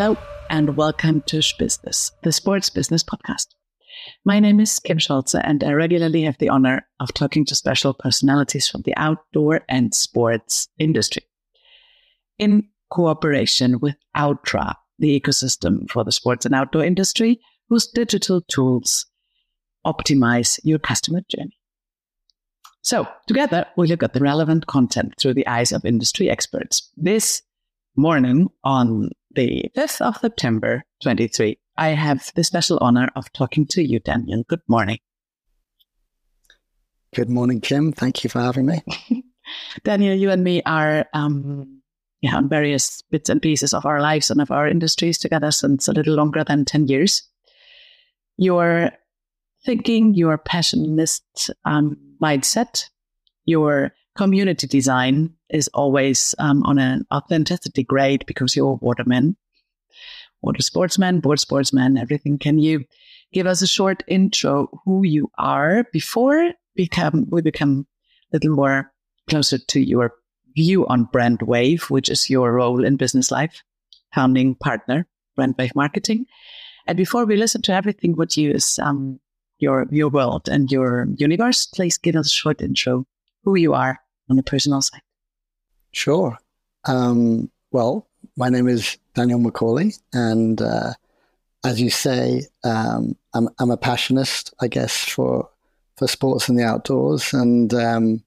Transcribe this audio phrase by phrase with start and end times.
[0.00, 0.16] Hello,
[0.48, 3.48] and welcome to Business, the sports business podcast.
[4.24, 7.92] My name is Kim Scholze, and I regularly have the honor of talking to special
[7.92, 11.24] personalities from the outdoor and sports industry.
[12.38, 19.04] In cooperation with Outtra, the ecosystem for the sports and outdoor industry, whose digital tools
[19.86, 21.58] optimize your customer journey.
[22.80, 26.90] So, together, we look at the relevant content through the eyes of industry experts.
[26.96, 27.42] This
[27.96, 33.82] morning on the 5th of September 23, I have the special honor of talking to
[33.82, 34.44] you, Daniel.
[34.48, 34.98] Good morning.
[37.14, 37.92] Good morning, Kim.
[37.92, 38.82] Thank you for having me.
[39.84, 41.80] Daniel, you and me are um,
[42.20, 45.88] yeah, on various bits and pieces of our lives and of our industries together since
[45.88, 47.22] a little longer than 10 years.
[48.36, 48.90] Your
[49.64, 52.84] thinking, your passionist um, mindset,
[53.44, 59.36] your community design is always um, on an authenticity grade because you're a waterman,
[60.42, 62.38] water sportsman, board sportsman, everything.
[62.38, 62.84] Can you
[63.32, 67.86] give us a short intro who you are before become we become
[68.32, 68.92] a little more
[69.28, 70.12] closer to your
[70.56, 73.62] view on Brandwave, which is your role in business life,
[74.14, 75.06] founding partner,
[75.38, 76.26] Brandwave marketing.
[76.86, 79.20] And before we listen to everything what you is um,
[79.58, 83.06] your your world and your universe, please give us a short intro
[83.44, 85.02] who you are on the personal side.
[85.92, 86.38] Sure.
[86.84, 90.92] Um, well, my name is Daniel Macaulay, and uh,
[91.64, 95.48] as you say, um, I'm, I'm a passionist, I guess, for
[95.96, 98.24] for sports and the outdoors, and um,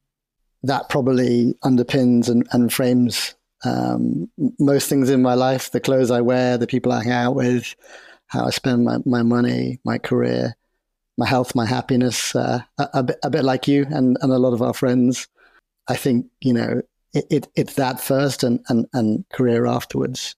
[0.62, 3.34] that probably underpins and, and frames
[3.66, 7.36] um, most things in my life: the clothes I wear, the people I hang out
[7.36, 7.76] with,
[8.28, 10.56] how I spend my, my money, my career,
[11.18, 12.36] my health, my happiness.
[12.36, 15.28] Uh, a, a, bit, a bit like you and, and a lot of our friends.
[15.88, 16.82] I think you know
[17.14, 20.36] it, it, it's that first and, and, and career afterwards.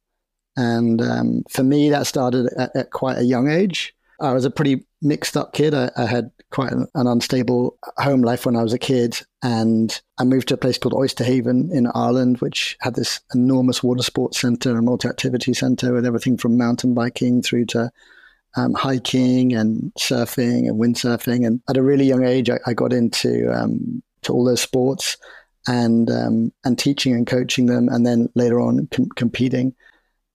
[0.58, 3.94] And um, for me, that started at, at, quite a young age.
[4.22, 5.74] I was a pretty mixed up kid.
[5.74, 9.20] I, I had quite an, an, unstable home life when I was a kid.
[9.44, 14.04] And I moved to a place called Oysterhaven in Ireland, which had this enormous water
[14.04, 17.92] sports center and multi activity center with everything from mountain biking through to
[18.56, 21.46] um, hiking and surfing and windsurfing.
[21.46, 25.18] And at a really young age, I, I got into um, to all those sports
[25.68, 29.74] and um, and teaching and coaching them, and then later on com- competing,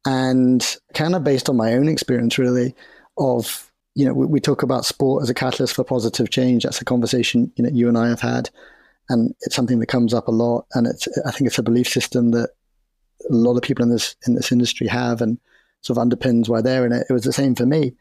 [0.04, 2.74] and kind of based on my own experience, really,
[3.16, 6.64] of you know we, we, talk about sport as a catalyst for positive change.
[6.64, 8.50] That's a conversation you know you and I have had,
[9.08, 11.88] and it's something that comes up a lot, and it's I think it's a belief
[11.88, 12.50] system that
[13.28, 15.38] a lot of people in this in this industry have, and
[15.82, 17.06] sort of underpins why they're in it.
[17.08, 17.92] It was the same for me.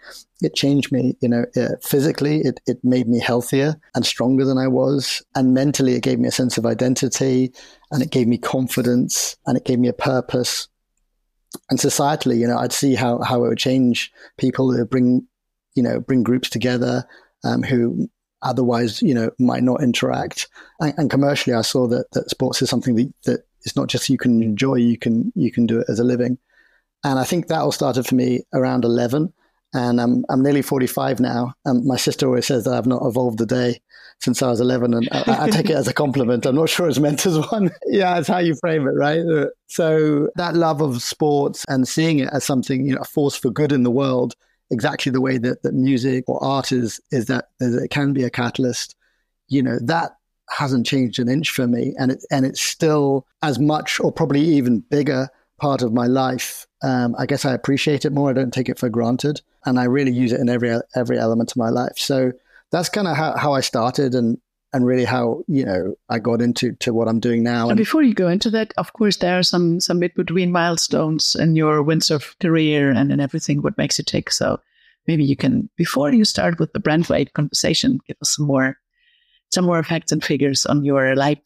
[0.41, 4.57] It changed me, you know, uh, physically, it, it made me healthier and stronger than
[4.57, 5.23] I was.
[5.35, 7.53] And mentally, it gave me a sense of identity
[7.91, 10.67] and it gave me confidence and it gave me a purpose.
[11.69, 15.25] And societally, you know, I'd see how, how it would change people who bring,
[15.75, 17.07] you know, bring groups together
[17.43, 18.09] um, who
[18.41, 20.47] otherwise, you know, might not interact.
[20.79, 24.09] And, and commercially, I saw that, that sports is something that, that it's not just
[24.09, 26.37] you can enjoy, you can, you can do it as a living.
[27.03, 29.33] And I think that all started for me around 11.
[29.73, 31.53] And I'm, I'm nearly 45 now.
[31.65, 33.79] And my sister always says that I've not evolved a day
[34.19, 34.93] since I was 11.
[34.93, 36.45] And I, I take it as a compliment.
[36.45, 37.69] I'm not sure it's meant as one.
[37.85, 39.19] yeah, it's how you frame it, right?
[39.19, 43.35] Uh, so that love of sports and seeing it as something, you know, a force
[43.35, 44.35] for good in the world,
[44.71, 48.29] exactly the way that, that music or art is, is that it can be a
[48.29, 48.95] catalyst.
[49.47, 50.15] You know, that
[50.49, 51.93] hasn't changed an inch for me.
[51.99, 56.65] And it, and it's still as much or probably even bigger part of my life.
[56.81, 58.29] Um, I guess I appreciate it more.
[58.29, 61.51] I don't take it for granted, and I really use it in every every element
[61.51, 61.97] of my life.
[61.97, 62.31] So
[62.71, 64.37] that's kind of how, how I started, and
[64.71, 67.63] and really how you know I got into to what I'm doing now.
[67.63, 70.51] And, and before you go into that, of course, there are some some mid between
[70.51, 74.31] milestones in your windsurf career and in everything what makes you tick.
[74.31, 74.59] So
[75.07, 78.77] maybe you can before you start with the Brandwave conversation, give us some more
[79.51, 81.39] some more facts and figures on your life.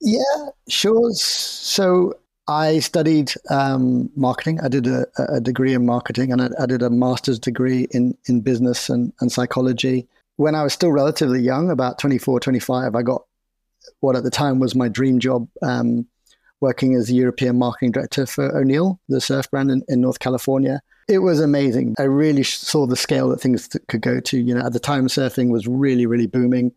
[0.00, 1.12] Yeah, sure.
[1.14, 2.14] So
[2.48, 4.58] I studied um, marketing.
[4.60, 8.16] I did a, a, degree in marketing and I, I, did a master's degree in,
[8.26, 10.08] in business and, and psychology.
[10.36, 13.22] When I was still relatively young, about 24, 25, I got
[14.00, 16.06] what at the time was my dream job, um,
[16.60, 20.80] working as the European marketing director for O'Neill, the surf brand in, in North California.
[21.06, 21.96] It was amazing.
[21.98, 24.38] I really saw the scale that things could go to.
[24.38, 26.72] You know, at the time, surfing was really, really booming.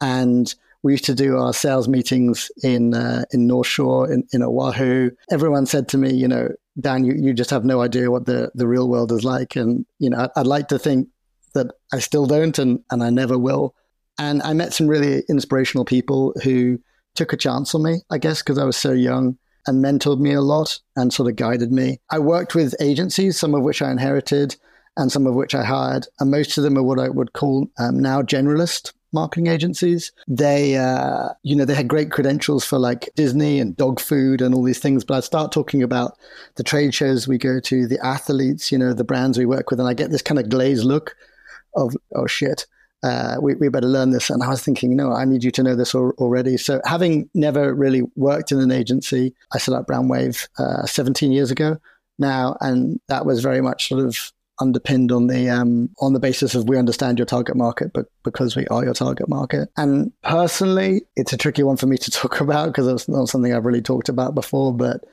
[0.00, 0.52] And
[0.84, 5.10] we used to do our sales meetings in uh, in North Shore in, in Oahu.
[5.30, 8.52] Everyone said to me, you know, Dan, you, you just have no idea what the,
[8.54, 9.56] the real world is like.
[9.56, 11.08] And, you know, I'd, I'd like to think
[11.54, 13.74] that I still don't and, and I never will.
[14.18, 16.78] And I met some really inspirational people who
[17.14, 20.34] took a chance on me, I guess, because I was so young and mentored me
[20.34, 22.00] a lot and sort of guided me.
[22.10, 24.56] I worked with agencies, some of which I inherited
[24.96, 26.06] and some of which I hired.
[26.20, 30.12] And most of them are what I would call um, now generalist marketing agencies.
[30.28, 34.54] They, uh, you know, they had great credentials for like Disney and dog food and
[34.54, 35.04] all these things.
[35.04, 36.18] But I start talking about
[36.56, 39.80] the trade shows we go to, the athletes, you know, the brands we work with,
[39.80, 41.16] and I get this kind of glazed look
[41.74, 42.66] of, oh shit.
[43.02, 44.30] Uh, we, we better learn this.
[44.30, 46.56] And I was thinking, no, I need you to know this al- already.
[46.56, 51.50] So, having never really worked in an agency, I set up Brandwave uh, 17 years
[51.50, 51.76] ago
[52.18, 52.56] now.
[52.62, 56.68] And that was very much sort of underpinned on the um, on the basis of
[56.68, 59.68] we understand your target market, but because we are your target market.
[59.76, 63.52] And personally, it's a tricky one for me to talk about because it's not something
[63.52, 64.72] I've really talked about before.
[64.72, 65.04] But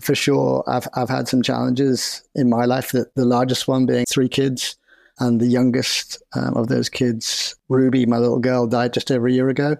[0.00, 2.92] for sure, I've I've had some challenges in my life.
[2.92, 4.76] That the largest one being three kids,
[5.18, 9.32] and the youngest um, of those kids, Ruby, my little girl, died just over a
[9.32, 9.76] year ago.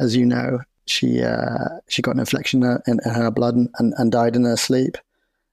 [0.00, 3.94] As you know, she uh, she got an infection in, in her blood and, and,
[3.98, 4.96] and died in her sleep.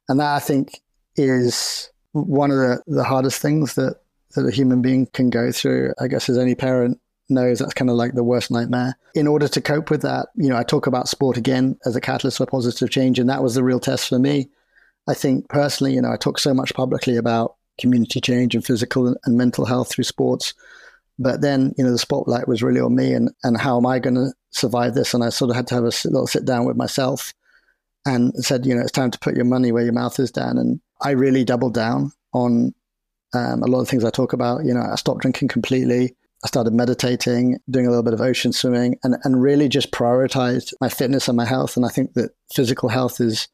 [0.07, 0.81] And that I think
[1.15, 1.89] is
[2.23, 3.99] one of the, the hardest things that,
[4.35, 7.89] that a human being can go through, I guess, as any parent knows, that's kind
[7.89, 8.97] of like the worst nightmare.
[9.15, 12.01] In order to cope with that, you know, I talk about sport again as a
[12.01, 14.49] catalyst for positive change, and that was the real test for me.
[15.07, 19.15] I think personally, you know, I talk so much publicly about community change and physical
[19.25, 20.53] and mental health through sports.
[21.19, 23.99] But then, you know, the spotlight was really on me and, and how am I
[23.99, 25.13] going to survive this?
[25.13, 27.33] And I sort of had to have a little sit down with myself
[28.05, 30.57] and said, you know, it's time to put your money where your mouth is, Dan.
[30.57, 32.73] And I really doubled down on
[33.33, 34.65] um, a lot of things I talk about.
[34.65, 36.15] You know, I stopped drinking completely.
[36.43, 40.73] I started meditating, doing a little bit of ocean swimming, and, and really just prioritized
[40.79, 41.75] my fitness and my health.
[41.75, 43.47] And I think that physical health is,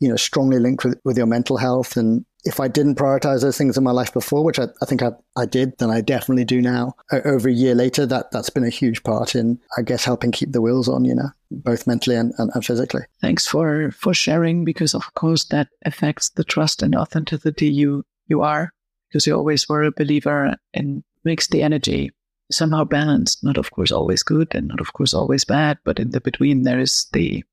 [0.00, 1.96] you know, strongly linked with, with your mental health.
[1.96, 5.02] And if I didn't prioritize those things in my life before, which I, I think
[5.02, 6.94] I, I did, then I definitely do now.
[7.12, 10.52] over a year later, that, that's been a huge part in, I guess, helping keep
[10.52, 11.28] the wheels on, you know
[11.62, 13.02] both mentally and, and, and, physically.
[13.20, 18.42] Thanks for for sharing because of course that affects the trust and authenticity you you
[18.42, 18.72] are
[19.08, 22.10] because you always were a believer and makes the energy
[22.50, 23.44] somehow balanced.
[23.44, 26.62] Not of course always good and not of course always bad, but in the between
[26.62, 27.44] there is the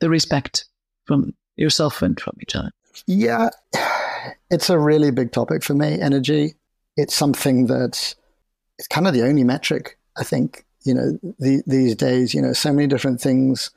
[0.00, 0.66] the respect
[1.04, 2.72] from yourself and from each other.
[3.06, 3.50] Yeah,
[4.50, 6.00] it's a really big topic for me.
[6.00, 6.54] Energy.
[6.96, 8.14] It's something that
[8.78, 12.52] it's kind of the only metric I think you know, the, these days, you know,
[12.52, 13.70] so many different things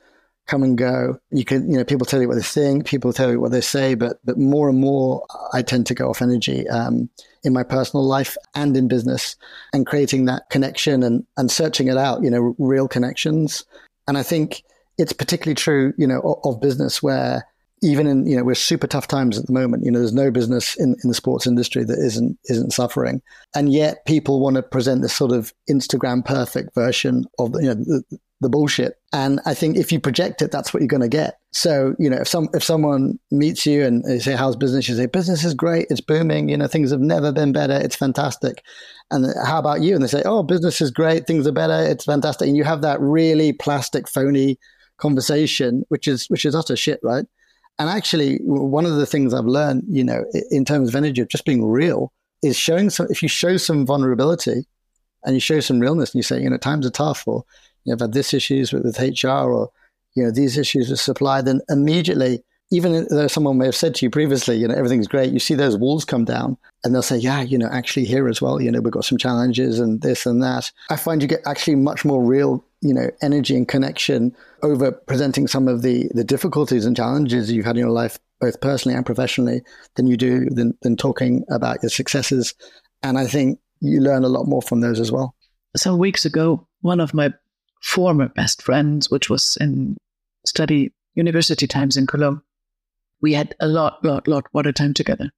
[0.46, 1.18] come and go.
[1.30, 3.60] You can, you know, people tell you what they think, people tell you what they
[3.60, 7.08] say, but but more and more, I tend to go off energy um,
[7.42, 9.36] in my personal life and in business,
[9.72, 12.22] and creating that connection and and searching it out.
[12.22, 13.64] You know, real connections.
[14.08, 14.62] And I think
[14.98, 17.44] it's particularly true, you know, of, of business where
[17.86, 19.84] even in you know we're super tough times at the moment.
[19.84, 23.22] You know, there's no business in, in the sports industry that isn't isn't suffering,
[23.54, 27.68] and yet people want to present this sort of Instagram perfect version of the, you
[27.68, 28.02] know the,
[28.40, 28.94] the bullshit.
[29.12, 31.38] And I think if you project it, that's what you're going to get.
[31.52, 34.96] So you know, if some if someone meets you and they say, "How's business?" You
[34.96, 35.86] say, "Business is great.
[35.88, 36.48] It's booming.
[36.48, 37.74] You know, things have never been better.
[37.74, 38.62] It's fantastic."
[39.12, 39.94] And how about you?
[39.94, 41.26] And they say, "Oh, business is great.
[41.26, 41.88] Things are better.
[41.88, 44.58] It's fantastic." And you have that really plastic, phony
[44.98, 47.26] conversation, which is which is utter shit, right?
[47.78, 51.28] And actually, one of the things I've learned, you know, in terms of energy of
[51.28, 52.12] just being real,
[52.42, 53.06] is showing some.
[53.10, 54.66] If you show some vulnerability,
[55.24, 57.44] and you show some realness, and you say, you know, times are tough, or
[57.84, 59.70] you know, I've had this issues with, with HR, or
[60.14, 63.94] you know, these issues with supply, then immediately, even uh, though someone may have said
[63.94, 67.02] to you previously, you know, everything's great, you see those walls come down, and they'll
[67.02, 70.02] say, yeah, you know, actually here as well, you know, we've got some challenges and
[70.02, 70.70] this and that.
[70.90, 75.46] I find you get actually much more real you know energy and connection over presenting
[75.46, 79.06] some of the the difficulties and challenges you've had in your life both personally and
[79.06, 79.62] professionally
[79.94, 82.54] than you do than, than talking about your successes
[83.02, 85.34] and i think you learn a lot more from those as well
[85.76, 87.32] some weeks ago one of my
[87.82, 89.96] former best friends which was in
[90.44, 92.42] study university times in cologne
[93.20, 95.30] we had a lot lot lot water time together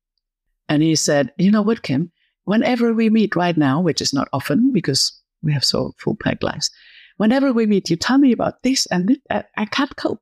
[0.69, 2.11] and he said you know what kim
[2.45, 6.43] whenever we meet right now which is not often because we have so full packed
[6.43, 6.71] lives
[7.19, 9.19] whenever we meet, you tell me about this and this.
[9.31, 10.21] I, I can't cope.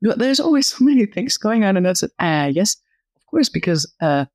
[0.00, 1.76] There's always so many things going on.
[1.76, 2.76] And I said, ah, yes,
[3.16, 4.26] of course, because uh,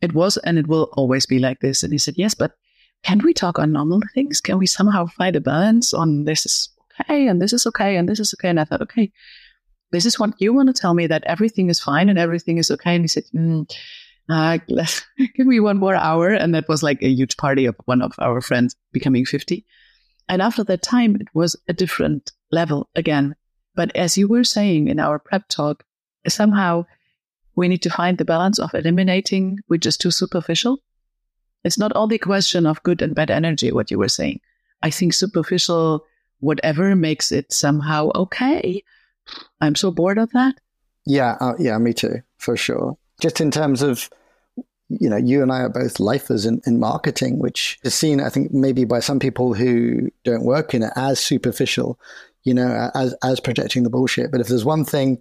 [0.00, 1.82] it was and it will always be like this.
[1.84, 2.52] And he said, yes, but
[3.02, 4.40] can we talk on normal things?
[4.40, 6.68] Can we somehow find a balance on this is
[7.00, 8.48] okay and this is okay and this is okay?
[8.48, 9.12] And I thought, okay,
[9.92, 12.70] this is what you want to tell me that everything is fine and everything is
[12.70, 12.94] okay.
[12.94, 13.70] And he said, mm,
[14.28, 14.58] uh,
[15.34, 16.30] give me one more hour.
[16.30, 19.64] And that was like a huge party of one of our friends becoming 50.
[20.28, 23.34] And after that time, it was a different level again.
[23.74, 25.84] But as you were saying in our prep talk,
[26.28, 26.86] somehow
[27.56, 30.78] we need to find the balance of eliminating which is too superficial.
[31.64, 34.40] It's not only a question of good and bad energy, what you were saying.
[34.82, 36.06] I think superficial,
[36.38, 38.82] whatever makes it somehow okay,
[39.60, 40.54] I'm so bored of that.
[41.06, 42.96] Yeah, uh, yeah, me too, for sure.
[43.20, 44.08] Just in terms of,
[44.88, 48.28] you know, you and I are both lifers in, in marketing, which is seen, I
[48.28, 51.98] think, maybe by some people who don't work in it as superficial,
[52.42, 54.30] you know, as as projecting the bullshit.
[54.30, 55.18] But if there's one thing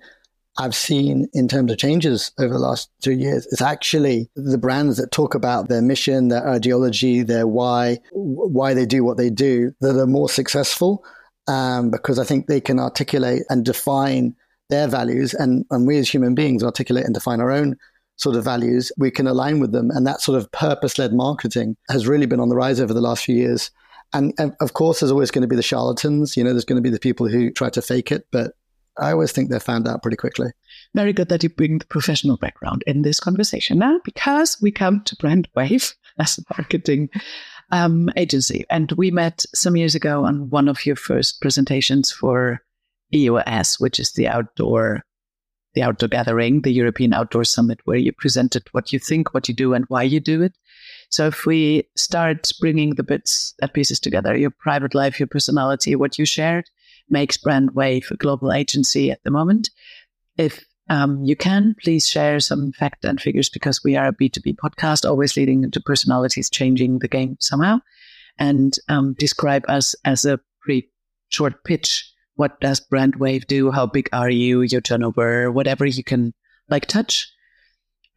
[0.57, 4.97] I've seen in terms of changes over the last two years, it's actually the brands
[4.97, 9.73] that talk about their mission, their ideology, their why, why they do what they do,
[9.81, 11.03] that are more successful.
[11.49, 14.35] Um, because I think they can articulate and define
[14.69, 17.75] their values and, and we as human beings articulate and define our own
[18.17, 19.89] sort of values, we can align with them.
[19.89, 23.01] And that sort of purpose led marketing has really been on the rise over the
[23.01, 23.71] last few years.
[24.13, 26.37] And, and, of course, there's always going to be the charlatans.
[26.37, 28.53] You know, there's going to be the people who try to fake it, but
[28.99, 30.51] I always think they're found out pretty quickly.
[30.93, 35.01] Very good that you bring the professional background in this conversation now, because we come
[35.05, 37.09] to Brandwave as a marketing
[37.71, 38.65] um, agency.
[38.69, 42.61] And we met some years ago on one of your first presentations for
[43.13, 45.03] EOS, which is the outdoor
[45.75, 49.53] the outdoor gathering, the European Outdoor Summit, where you presented what you think, what you
[49.53, 50.57] do, and why you do it.
[51.11, 55.95] So if we start bringing the bits and pieces together, your private life, your personality,
[55.95, 56.65] what you shared,
[57.09, 59.69] makes Brandwave a global agency at the moment.
[60.37, 64.55] If um, you can please share some fact and figures because we are a B2B
[64.55, 67.79] podcast, always leading into personalities changing the game somehow,
[68.37, 70.89] and um, describe us as a pretty
[71.29, 73.69] short pitch what does Brandwave do?
[73.69, 74.61] How big are you?
[74.61, 76.33] Your turnover, whatever you can
[76.69, 77.29] like touch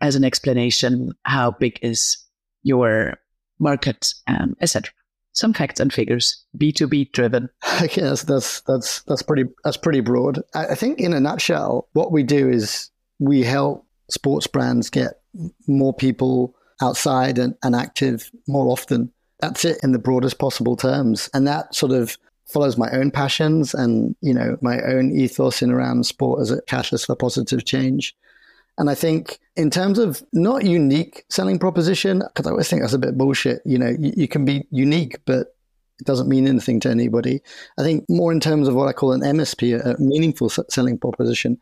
[0.00, 1.11] as an explanation.
[1.25, 2.19] How big is
[2.62, 3.19] your
[3.59, 4.93] market, um, etc.
[5.34, 7.48] Some facts and figures, B two B driven.
[7.96, 10.40] Yes, that's that's that's pretty that's pretty broad.
[10.54, 15.20] I think in a nutshell, what we do is we help sports brands get
[15.66, 19.10] more people outside and, and active more often.
[19.40, 22.16] That's it in the broadest possible terms, and that sort of
[22.48, 26.60] follows my own passions and you know my own ethos in around sport as a
[26.62, 28.14] catalyst for positive change.
[28.79, 32.95] And I think in terms of not unique selling proposition, because I always think that's
[32.95, 33.61] a bit bullshit.
[33.64, 35.55] You know, you, you, can be unique, but
[36.00, 37.41] it doesn't mean anything to anybody.
[37.79, 41.59] I think more in terms of what I call an MSP, a meaningful selling proposition.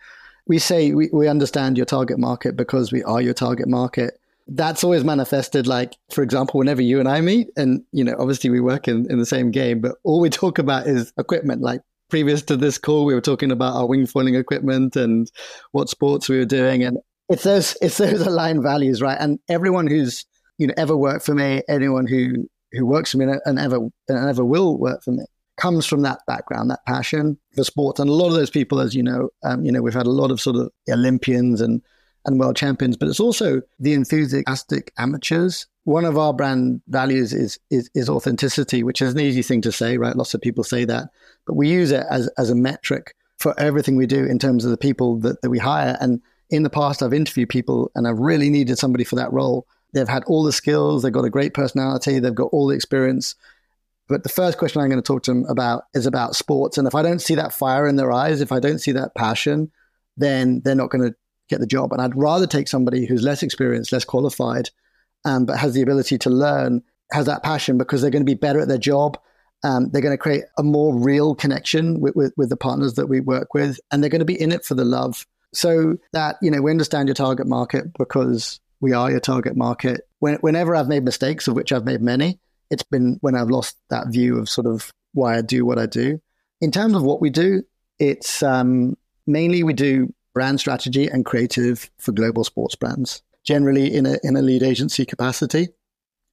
[0.46, 4.20] We say we, we understand your target market because we are your target market
[4.52, 8.50] that's always manifested like for example whenever you and i meet and you know obviously
[8.50, 11.80] we work in, in the same game but all we talk about is equipment like
[12.10, 15.30] previous to this call we were talking about our wing foiling equipment and
[15.72, 16.98] what sports we were doing and
[17.28, 20.26] it's those it's those aligned values right and everyone who's
[20.58, 24.28] you know ever worked for me anyone who who works for me and ever and
[24.28, 25.24] ever will work for me
[25.60, 28.00] comes from that background, that passion for sports.
[28.00, 30.10] And a lot of those people, as you know, um, you know, we've had a
[30.10, 31.82] lot of sort of Olympians and
[32.26, 35.66] and world champions, but it's also the enthusiastic amateurs.
[35.90, 39.72] One of our brand values is, is, is authenticity, which is an easy thing to
[39.72, 40.14] say, right?
[40.14, 41.08] Lots of people say that,
[41.48, 44.70] but we use it as, as a metric for everything we do in terms of
[44.70, 45.98] the people that, that we hire.
[46.00, 49.66] And in the past, I've interviewed people and I've really needed somebody for that role.
[49.92, 53.34] They've had all the skills, they've got a great personality, they've got all the experience.
[54.06, 56.78] But the first question I'm going to talk to them about is about sports.
[56.78, 59.16] And if I don't see that fire in their eyes, if I don't see that
[59.16, 59.72] passion,
[60.16, 61.16] then they're not going to
[61.48, 61.92] get the job.
[61.92, 64.70] And I'd rather take somebody who's less experienced, less qualified,
[65.24, 68.34] um, but has the ability to learn, has that passion because they're going to be
[68.34, 69.18] better at their job.
[69.62, 73.08] Um, they're going to create a more real connection with, with, with the partners that
[73.08, 75.26] we work with, and they're going to be in it for the love.
[75.52, 80.02] So that, you know, we understand your target market because we are your target market.
[80.20, 82.38] When, whenever I've made mistakes, of which I've made many,
[82.70, 85.86] it's been when I've lost that view of sort of why I do what I
[85.86, 86.20] do.
[86.60, 87.62] In terms of what we do,
[87.98, 88.96] it's um,
[89.26, 94.36] mainly we do brand strategy and creative for global sports brands, generally in a, in
[94.36, 95.70] a lead agency capacity.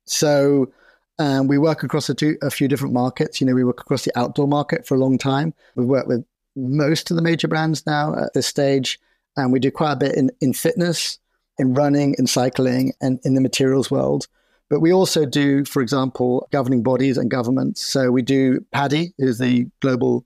[0.06, 0.72] So
[1.18, 3.42] um, we work across a, two, a few different markets.
[3.42, 5.56] You know, we work across the outdoor market for a long time.
[5.76, 6.24] We've worked with
[6.56, 9.00] most of the major brands now at this stage.
[9.36, 11.18] And we do quite a bit in, in fitness,
[11.58, 14.28] in running, in cycling, and in the materials world.
[14.70, 17.84] But we also do, for example, governing bodies and governments.
[17.84, 20.24] So we do PADI, who's the global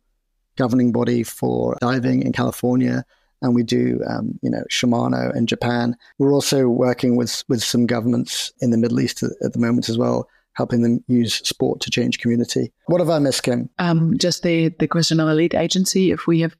[0.58, 3.06] governing body for diving in California
[3.42, 5.96] and we do, um, you know, Shimano in Japan.
[6.20, 9.98] We're also working with with some governments in the Middle East at, the moment as
[9.98, 12.72] well, helping them use sport to change community.
[12.86, 13.70] What have I missed, Kim?
[13.80, 16.12] Um, just the the question on elite agency.
[16.12, 16.56] If we have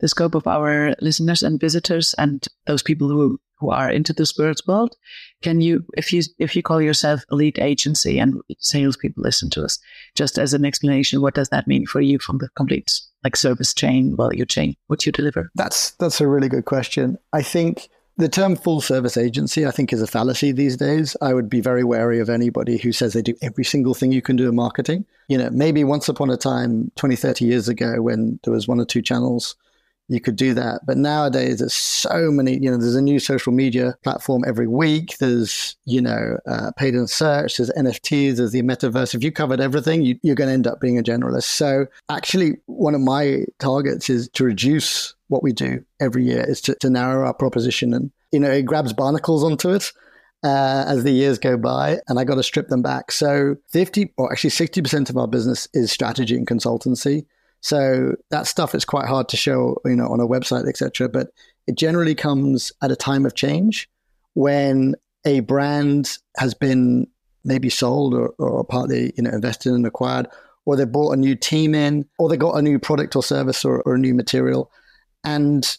[0.00, 4.26] the scope of our listeners and visitors and those people who who are into the
[4.26, 4.94] sports world,
[5.42, 9.78] can you, if you if you call yourself elite agency and salespeople listen to us,
[10.14, 13.74] just as an explanation, what does that mean for you from the complete like service
[13.74, 15.50] chain, value chain, what you deliver?
[15.56, 17.18] That's that's a really good question.
[17.32, 21.16] I think the term full service agency, I think, is a fallacy these days.
[21.20, 24.22] I would be very wary of anybody who says they do every single thing you
[24.22, 25.04] can do in marketing.
[25.26, 28.80] You know, maybe once upon a time, 20, 30 years ago, when there was one
[28.80, 29.56] or two channels,
[30.08, 30.82] you could do that.
[30.86, 35.16] But nowadays, there's so many, you know, there's a new social media platform every week.
[35.18, 39.14] There's, you know, uh, paid in search, there's NFTs, there's the metaverse.
[39.14, 41.44] If you covered everything, you, you're going to end up being a generalist.
[41.44, 46.60] So actually, one of my targets is to reduce what we do every year is
[46.62, 47.92] to, to narrow our proposition.
[47.92, 49.92] And, you know, it grabs barnacles onto it.
[50.44, 53.10] Uh, as the years go by, and I got to strip them back.
[53.10, 57.24] So 50 or actually 60% of our business is strategy and consultancy.
[57.60, 61.08] So that stuff is quite hard to show, you know, on a website, etc.
[61.08, 61.28] But
[61.66, 63.88] it generally comes at a time of change
[64.34, 64.94] when
[65.24, 67.08] a brand has been
[67.44, 70.28] maybe sold or, or partly, you know, invested and acquired,
[70.64, 73.64] or they bought a new team in, or they got a new product or service
[73.64, 74.70] or, or a new material.
[75.24, 75.76] And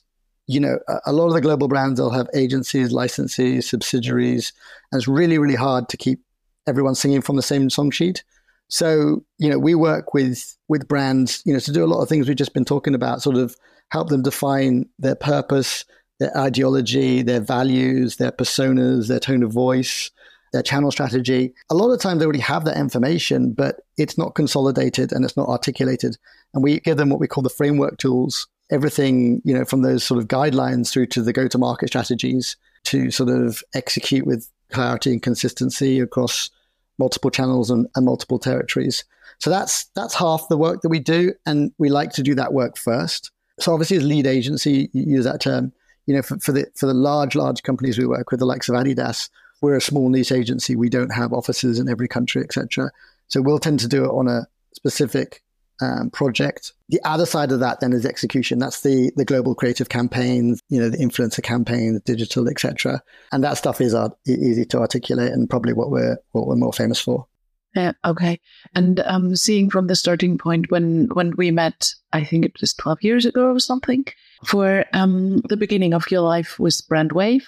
[0.48, 4.54] you know, a lot of the global brands, they'll have agencies, licensees, subsidiaries,
[4.92, 6.22] and it's really, really hard to keep
[6.66, 8.24] everyone singing from the same song sheet.
[8.70, 12.10] So, you know, we work with with brands, you know, to do a lot of
[12.10, 13.56] things we've just been talking about, sort of
[13.90, 15.86] help them define their purpose,
[16.20, 20.12] their ideology, their values, their personas, their tone of voice,
[20.52, 21.54] their channel strategy.
[21.70, 25.38] A lot of times they already have that information, but it's not consolidated and it's
[25.38, 26.18] not articulated.
[26.54, 30.04] And we give them what we call the framework tools, everything, you know, from those
[30.04, 35.22] sort of guidelines through to the go-to-market strategies to sort of execute with clarity and
[35.22, 36.50] consistency across
[36.98, 39.04] multiple channels and, and multiple territories.
[39.40, 42.54] So that's that's half the work that we do, and we like to do that
[42.54, 43.32] work first.
[43.60, 45.74] So obviously, as lead agency, you use that term.
[46.06, 48.70] You know, for, for the for the large large companies we work with, the likes
[48.70, 49.30] of Adidas,
[49.62, 50.76] we're a small niche agency.
[50.76, 52.92] We don't have offices in every country, etc.
[53.28, 55.44] So we'll tend to do it on a specific
[55.82, 56.74] um, project.
[56.90, 58.60] The other side of that then is execution.
[58.60, 63.02] That's the the global creative campaigns, you know, the influencer campaigns, digital, etc.
[63.32, 66.74] And that stuff is uh, easy to articulate and probably what we're what we're more
[66.74, 67.28] famous for.
[67.76, 67.92] Yeah.
[68.06, 68.40] Okay.
[68.74, 72.74] And um, seeing from the starting point when when we met, I think it was
[72.74, 74.06] twelve years ago or something.
[74.46, 77.44] For um, the beginning of your life was Brandwave.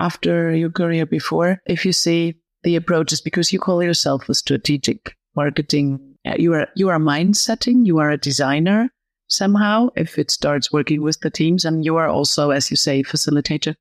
[0.00, 5.16] After your career before, if you see the approaches, because you call yourself a strategic
[5.34, 8.90] marketing Uh, you are you are mind setting you are a designer
[9.28, 13.02] somehow if it starts working with the teams and you are also as you say
[13.02, 13.76] facilitator.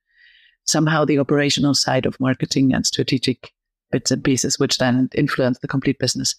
[0.66, 3.54] Somehow the operational side of marketing and strategic
[3.92, 6.36] bits and pieces which then influence the complete business.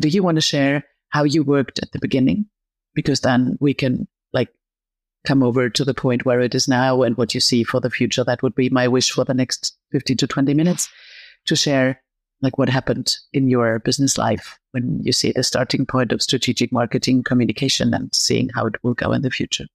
[0.00, 2.46] Do you want to share how you worked at the beginning?
[2.94, 4.48] Because then we can like
[5.26, 7.90] come over to the point where it is now and what you see for the
[7.90, 8.24] future.
[8.24, 10.88] That would be my wish for the next 15 to 20 minutes
[11.46, 12.02] to share
[12.42, 16.72] like what happened in your business life when you see the starting point of strategic
[16.72, 19.66] marketing communication and seeing how it will go in the future?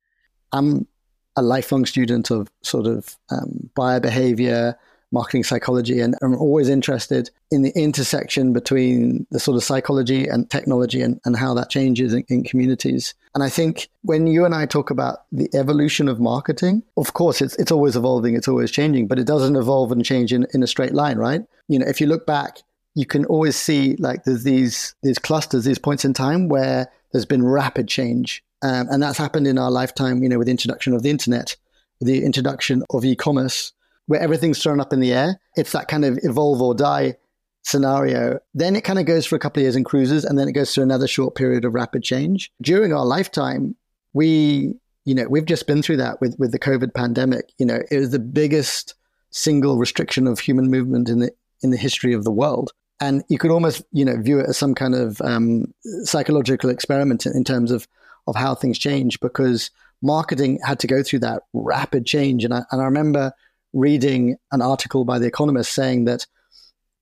[0.51, 0.87] I'm
[1.35, 4.77] a lifelong student of sort of um, buyer behavior,
[5.11, 10.49] marketing psychology, and I'm always interested in the intersection between the sort of psychology and
[10.49, 13.13] technology and, and how that changes in, in communities.
[13.35, 17.41] And I think when you and I talk about the evolution of marketing, of course,
[17.41, 20.63] it's, it's always evolving, it's always changing, but it doesn't evolve and change in, in
[20.63, 21.41] a straight line, right?
[21.67, 22.59] You know, if you look back
[22.95, 27.25] you can always see like there's these these clusters, these points in time where there's
[27.25, 30.21] been rapid change, um, and that's happened in our lifetime.
[30.23, 31.55] You know, with the introduction of the internet,
[32.01, 33.71] the introduction of e-commerce,
[34.07, 35.39] where everything's thrown up in the air.
[35.55, 37.15] It's that kind of evolve or die
[37.63, 38.39] scenario.
[38.53, 40.53] Then it kind of goes for a couple of years and cruises, and then it
[40.53, 42.51] goes through another short period of rapid change.
[42.61, 43.75] During our lifetime,
[44.13, 44.73] we,
[45.05, 47.51] you know, we've just been through that with with the COVID pandemic.
[47.57, 48.95] You know, it was the biggest
[49.31, 53.37] single restriction of human movement in the in the history of the world and you
[53.37, 57.43] could almost you know view it as some kind of um, psychological experiment in, in,
[57.43, 57.87] terms of
[58.27, 62.63] of how things change because marketing had to go through that rapid change and I,
[62.71, 63.33] and I remember
[63.73, 66.25] reading an article by the economist saying that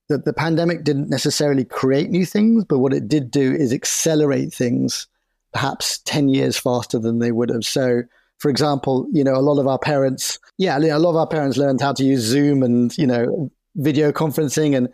[0.08, 4.52] that the pandemic didn't necessarily create new things but what it did do is accelerate
[4.52, 5.06] things
[5.52, 8.02] perhaps 10 years faster than they would have so
[8.38, 11.56] for example you know a lot of our parents yeah a lot of our parents
[11.56, 14.88] learned how to use zoom and you know video conferencing and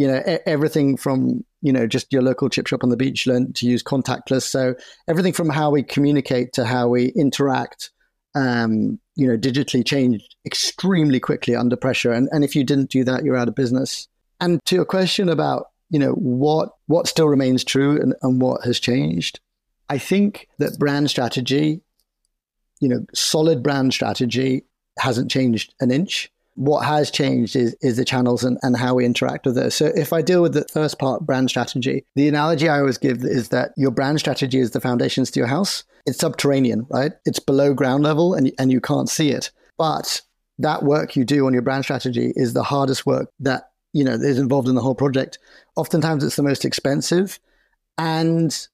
[0.00, 3.54] you know, everything from, you know, just your local chip shop on the beach learned
[3.56, 4.44] to use contactless.
[4.44, 4.74] So
[5.06, 7.90] everything from how we communicate to how we interact,
[8.34, 12.12] um, you know, digitally changed extremely quickly under pressure.
[12.12, 14.08] And, and if you didn't do that, you're out of business.
[14.40, 18.64] And to your question about, you know, what, what still remains true and, and what
[18.64, 19.40] has changed,
[19.88, 21.82] I think that brand strategy,
[22.80, 24.64] you know, solid brand strategy
[24.98, 29.06] hasn't changed an inch what has changed is, is the channels and, and how we
[29.06, 29.74] interact with those.
[29.74, 33.24] So if I deal with the first part, brand strategy, the analogy I always give
[33.24, 35.84] is that your brand strategy is the foundations to your house.
[36.04, 37.12] It's subterranean, right?
[37.24, 39.50] It's below ground level and, and you can't see it.
[39.78, 40.20] But
[40.58, 44.12] that work you do on your brand strategy is the hardest work that, you know,
[44.12, 45.38] is involved in the whole project.
[45.76, 47.38] Oftentimes it's the most expensive
[47.98, 48.68] and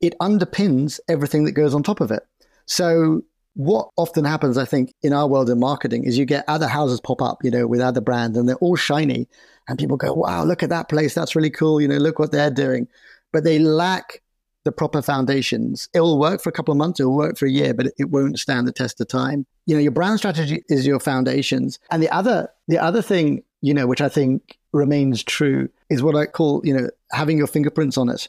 [0.00, 2.22] it underpins everything that goes on top of it.
[2.66, 3.22] So
[3.54, 7.00] what often happens, I think, in our world in marketing is you get other houses
[7.00, 9.28] pop up, you know, with other brands and they're all shiny.
[9.68, 11.14] And people go, wow, look at that place.
[11.14, 11.80] That's really cool.
[11.80, 12.88] You know, look what they're doing.
[13.32, 14.22] But they lack
[14.64, 15.88] the proper foundations.
[15.94, 17.86] It will work for a couple of months, it will work for a year, but
[17.98, 19.46] it won't stand the test of time.
[19.66, 21.78] You know, your brand strategy is your foundations.
[21.90, 26.16] And the other the other thing, you know, which I think remains true is what
[26.16, 28.28] I call, you know, having your fingerprints on it.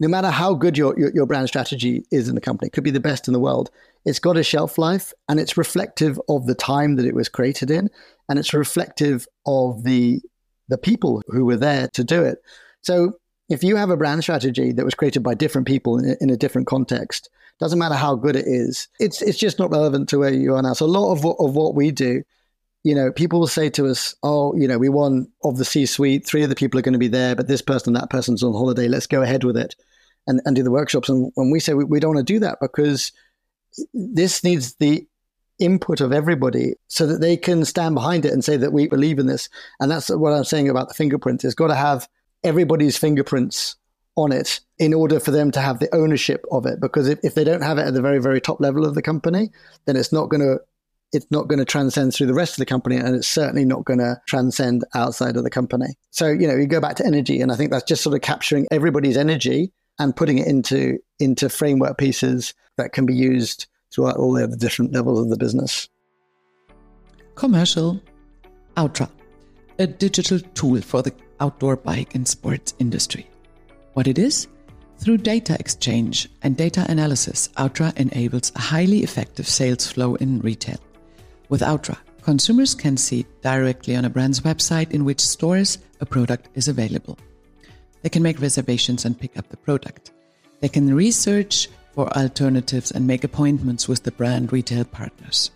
[0.00, 2.90] No matter how good your, your, your brand strategy is in the company, could be
[2.90, 3.70] the best in the world.
[4.04, 7.70] It's got a shelf life and it's reflective of the time that it was created
[7.70, 7.88] in,
[8.28, 10.20] and it's reflective of the
[10.68, 12.38] the people who were there to do it.
[12.80, 13.14] So
[13.48, 16.36] if you have a brand strategy that was created by different people in, in, a
[16.36, 20.32] different context, doesn't matter how good it is, it's it's just not relevant to where
[20.32, 20.72] you are now.
[20.72, 22.22] So a lot of what, of what we do,
[22.84, 26.26] you know, people will say to us, "Oh, you know, we want of the C-suite,
[26.26, 28.52] three of the people are going to be there, but this person, that person's on
[28.52, 28.88] holiday.
[28.88, 29.76] Let's go ahead with it
[30.26, 32.40] and, and do the workshops." And when we say we, we don't want to do
[32.40, 33.12] that because
[33.94, 35.06] this needs the
[35.58, 39.18] input of everybody so that they can stand behind it and say that we believe
[39.18, 39.48] in this.
[39.80, 41.44] And that's what I'm saying about the fingerprint.
[41.44, 42.08] It's got to have
[42.42, 43.76] everybody's fingerprints
[44.16, 46.80] on it in order for them to have the ownership of it.
[46.80, 49.02] Because if, if they don't have it at the very, very top level of the
[49.02, 49.50] company,
[49.86, 50.60] then it's not going to
[51.12, 53.84] it's not going to transcend through the rest of the company and it's certainly not
[53.84, 55.94] going to transcend outside of the company.
[56.10, 58.22] So, you know, you go back to energy and I think that's just sort of
[58.22, 64.16] capturing everybody's energy and putting it into into framework pieces that can be used throughout
[64.16, 65.88] all the different levels of the business.
[67.34, 68.00] Commercial
[68.76, 69.10] Outtra,
[69.78, 73.28] a digital tool for the outdoor bike and sports industry.
[73.92, 74.48] What it is?
[74.98, 80.78] Through data exchange and data analysis, Outtra enables a highly effective sales flow in retail.
[81.52, 86.48] With Outtra, consumers can see directly on a brand's website in which stores a product
[86.54, 87.18] is available.
[88.00, 90.12] They can make reservations and pick up the product.
[90.60, 95.50] They can research for alternatives and make appointments with the brand retail partners.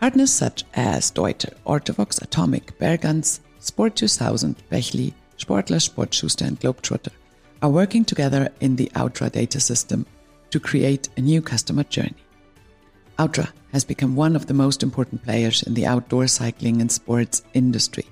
[0.00, 7.12] Partners such as Deuter, Ortovox, Atomic, Bergans, Sport 2000, Bächli, Sportler, Sportschuster, and Globetrotter
[7.62, 10.04] are working together in the Outtra data system
[10.50, 12.24] to create a new customer journey.
[13.20, 17.42] Outtra has become one of the most important players in the outdoor cycling and sports
[17.52, 18.06] industry.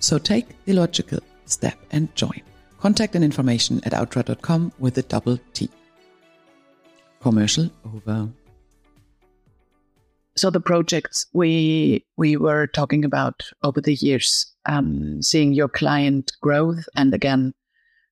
[0.00, 2.42] So take the logical step and join.
[2.78, 5.70] Contact and information at outtra.com with a double T.
[7.22, 8.28] Commercial over.
[10.36, 16.32] So the projects we we were talking about over the years, um, seeing your client
[16.42, 17.54] growth, and again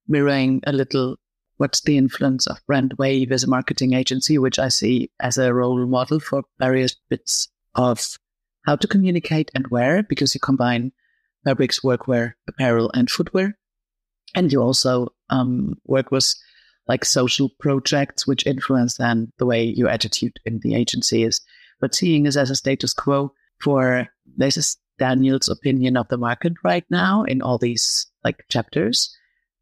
[0.08, 1.16] mirroring a little
[1.58, 5.86] what's the influence of Brandwave as a marketing agency, which I see as a role
[5.86, 8.18] model for various bits of
[8.64, 10.92] how to communicate and where, because you combine
[11.44, 13.58] fabrics, workwear, apparel, and footwear,
[14.34, 16.34] and you also um, work with
[16.86, 21.40] like social projects, which influence then the way your attitude in the agency is.
[21.80, 26.54] But seeing this as a status quo for this is Daniel's opinion of the market
[26.64, 29.14] right now in all these like chapters.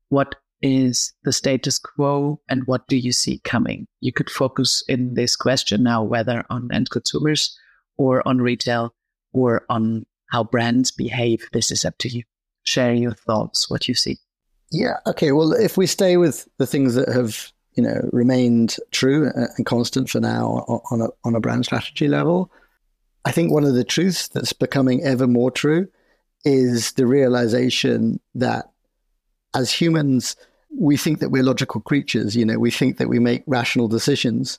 [0.09, 3.87] What is the status quo and what do you see coming?
[4.01, 7.59] You could focus in this question now whether on end consumers
[7.97, 8.95] or on retail
[9.33, 11.47] or on how brands behave.
[11.53, 12.23] This is up to you.
[12.65, 14.19] Share your thoughts, what you see.
[14.73, 14.97] Yeah.
[15.07, 15.33] Okay.
[15.33, 20.09] Well, if we stay with the things that have you know remained true and constant
[20.11, 22.51] for now on a on a brand strategy level,
[23.25, 25.89] I think one of the truths that's becoming ever more true
[26.45, 28.71] is the realization that
[29.57, 30.37] as humans
[30.79, 32.37] we think that we're logical creatures.
[32.37, 34.59] You know, we think that we make rational decisions,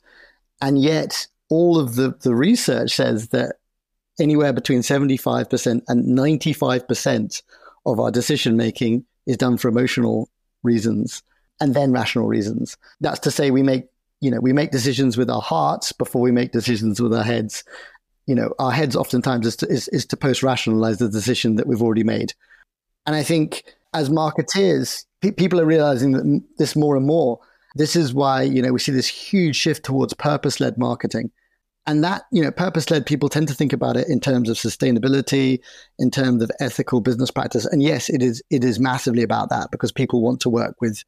[0.62, 3.58] and yet all of the the research says that
[4.20, 7.44] anywhere between seventy five percent and ninety five percent
[7.86, 10.30] of our decision making is done for emotional
[10.64, 11.24] reasons
[11.60, 12.78] and then rational reasons.
[13.00, 13.86] That's to say we make,
[14.20, 17.64] you know, we make decisions with our hearts before we make decisions with our heads.
[18.26, 21.66] You know, our heads oftentimes is to, is, is to post rationalize the decision that
[21.66, 22.34] we've already made.
[23.06, 27.40] And I think as marketeers, pe- people are realizing that this more and more.
[27.76, 31.32] This is why, you know, we see this huge shift towards purpose led marketing.
[31.86, 34.58] And that you know purpose led people tend to think about it in terms of
[34.58, 35.60] sustainability
[36.00, 37.66] in terms of ethical business practice.
[37.66, 41.02] And yes it is it is massively about that because people want to work with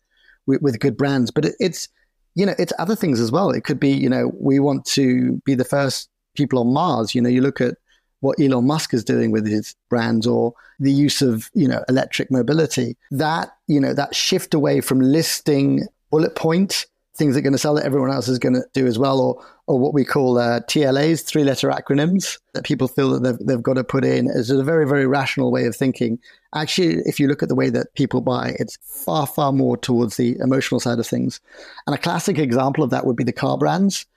[0.48, 1.32] with, with good brands.
[1.32, 1.90] But it, it's
[2.36, 3.50] you know it's other things as well.
[3.52, 7.14] It could be you know we want to be the first people on mars.
[7.14, 7.76] You know you look at
[8.22, 12.32] what Elon Musk is doing with his brands or the use of, you know, electric
[12.32, 12.98] mobility.
[13.12, 16.86] That, you know, that shift away from listing bullet point
[17.20, 19.20] things that are going to sell that everyone else is going to do as well,
[19.20, 23.48] or or what we call uh, TLAs, three letter acronyms that people feel that they've,
[23.48, 26.18] they've got to put in is a very, very rational way of thinking.
[26.56, 30.18] Actually, if you look at the way that people buy, it's far, far more towards
[30.18, 31.40] the emotional side of things.
[31.86, 34.08] And a classic example of that would be the car brands.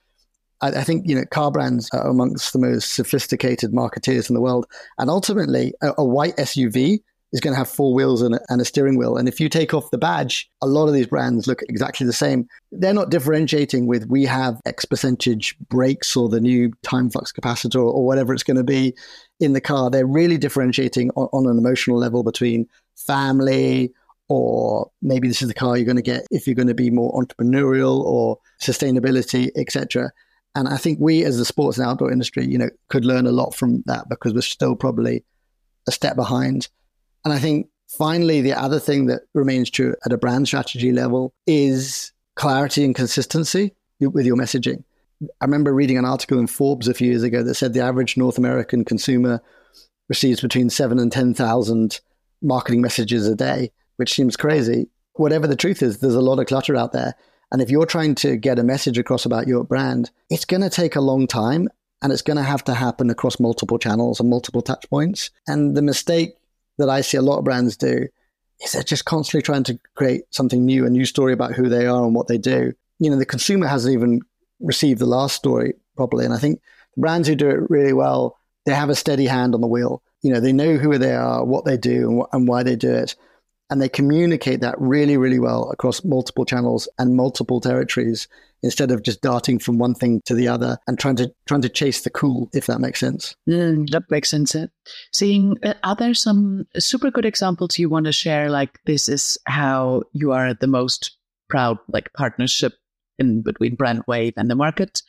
[0.63, 4.41] I, I, think, you know, car brands are amongst the most sophisticated marketeers in the
[4.41, 4.67] world.
[4.99, 7.01] And ultimately, a, a white SUV
[7.33, 9.17] is going to have four wheels and a, and a, steering wheel.
[9.17, 12.13] And if you take off the badge, a lot of these brands look exactly the
[12.13, 12.47] same.
[12.71, 17.83] They're not differentiating with we have X percentage brakes or the new time flux capacitor
[17.83, 18.95] or, whatever it's going to be
[19.41, 19.91] in the car.
[19.91, 23.93] They're really differentiating on, on an emotional level between family
[24.29, 26.91] or maybe this is the car you're going to get if you're going to be
[26.91, 30.11] more entrepreneurial or sustainability, etc.
[30.55, 33.33] And I think we, as the sports and outdoor industry, you know, could learn a
[33.33, 35.25] lot from that because we're still probably
[35.89, 36.69] a step behind.
[37.25, 41.33] And I think finally, the other thing that remains true at a brand strategy level
[41.47, 44.85] is clarity and consistency with your messaging.
[45.41, 48.17] I remember reading an article in Forbes a few years ago that said the average
[48.17, 49.41] North American consumer
[50.09, 52.01] receives between seven and 10,000
[52.43, 54.89] marketing messages a day, which seems crazy.
[55.15, 57.15] Whatever the truth is, there's a lot of clutter out there.
[57.53, 60.71] And if you're trying to get a message across about your brand, it's going to
[60.71, 61.69] take a long time
[62.01, 65.31] and it's going to have to happen across multiple channels and multiple touch points.
[65.47, 66.35] And the mistake
[66.79, 68.09] that I see a lot of brands do
[68.65, 71.87] is they're just constantly trying to create something new, a new story about who they
[71.87, 72.73] are and what they do.
[72.99, 74.23] You know, the consumer hasn't even
[74.59, 76.25] received the last story properly.
[76.25, 76.61] And I think
[76.97, 80.03] brands who do it really well, they have a steady hand on the wheel.
[80.23, 82.77] You know, they know who they are, what they do, and, wh- and why they
[82.77, 83.15] do it.
[83.73, 88.29] And they communicate that really, really well across multiple channels and multiple territories
[88.63, 91.71] instead of just darting from one thing to the other and trying to trying to
[91.71, 93.35] chase the cool, if that makes sense.
[93.49, 94.55] Mm, that makes sense.
[95.11, 98.51] Seeing, uh, are there some super good examples you want to share?
[98.51, 101.17] Like this is how you are the most
[101.49, 102.75] proud, like partnership
[103.19, 105.01] in between Brandwave and the market,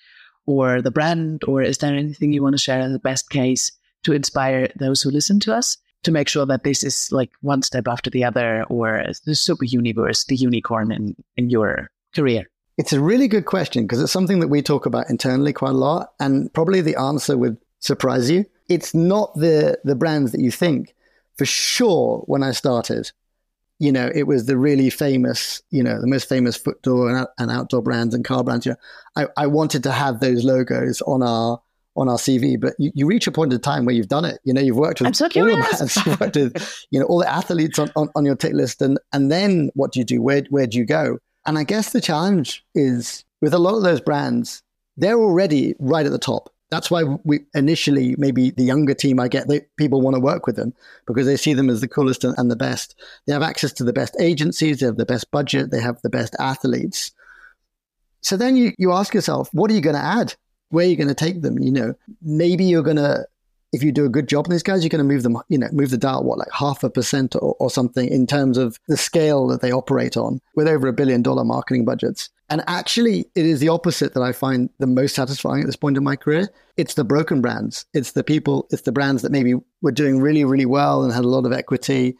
[0.45, 3.73] or the brand, or is there anything you want to share as the best case
[4.03, 5.77] to inspire those who listen to us?
[6.03, 9.65] To make sure that this is like one step after the other, or the super
[9.65, 12.49] universe, the unicorn in, in your career?
[12.77, 15.77] It's a really good question because it's something that we talk about internally quite a
[15.77, 16.13] lot.
[16.19, 18.45] And probably the answer would surprise you.
[18.67, 20.93] It's not the, the brands that you think.
[21.37, 23.11] For sure, when I started,
[23.79, 27.51] you know, it was the really famous, you know, the most famous footdoor and, and
[27.51, 28.65] outdoor brands and car brands.
[28.65, 28.77] You know,
[29.15, 31.61] I, I wanted to have those logos on our
[31.95, 34.39] on our CV, but you, you reach a point in time where you've done it.
[34.43, 37.19] You know, you've worked with so all the brands, you've worked with, you know, all
[37.19, 40.21] the athletes on, on, on your tick list, and and then what do you do?
[40.21, 41.19] Where where do you go?
[41.45, 44.63] And I guess the challenge is with a lot of those brands,
[44.97, 46.49] they're already right at the top.
[46.71, 50.47] That's why we initially, maybe the younger team I get, they, people want to work
[50.47, 50.73] with them
[51.05, 52.95] because they see them as the coolest and, and the best.
[53.27, 56.09] They have access to the best agencies, they have the best budget, they have the
[56.09, 57.11] best athletes.
[58.21, 60.33] So then you, you ask yourself, what are you going to add?
[60.73, 61.59] Where you're going to take them?
[61.59, 63.25] You know, maybe you're going to
[63.73, 65.57] if you do a good job on these guys, you're going to move them, you
[65.57, 68.79] know, move the dial, what, like half a percent or, or something in terms of
[68.87, 72.29] the scale that they operate on with over a billion dollar marketing budgets.
[72.49, 75.97] And actually, it is the opposite that I find the most satisfying at this point
[75.97, 76.49] in my career.
[76.77, 77.85] It's the broken brands.
[77.95, 81.25] It's the people, it's the brands that maybe were doing really, really well and had
[81.25, 82.15] a lot of equity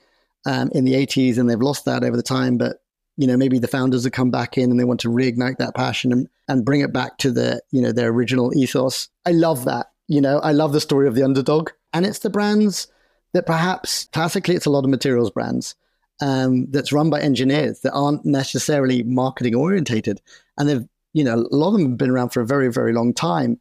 [0.47, 2.57] um, in the 80s and they've lost that over the time.
[2.57, 2.77] But,
[3.17, 5.75] you know, maybe the founders have come back in and they want to reignite that
[5.75, 9.09] passion and, and bring it back to the, you know, their original ethos.
[9.25, 9.87] I love that.
[10.07, 11.69] You know, I love the story of the underdog.
[11.93, 12.87] And it's the brands
[13.33, 15.75] that perhaps classically it's a lot of materials brands
[16.21, 20.21] um, that's run by engineers that aren't necessarily marketing orientated.
[20.57, 22.93] And they've, you know, a lot of them have been around for a very, very
[22.93, 23.59] long time.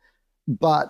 [0.48, 0.88] But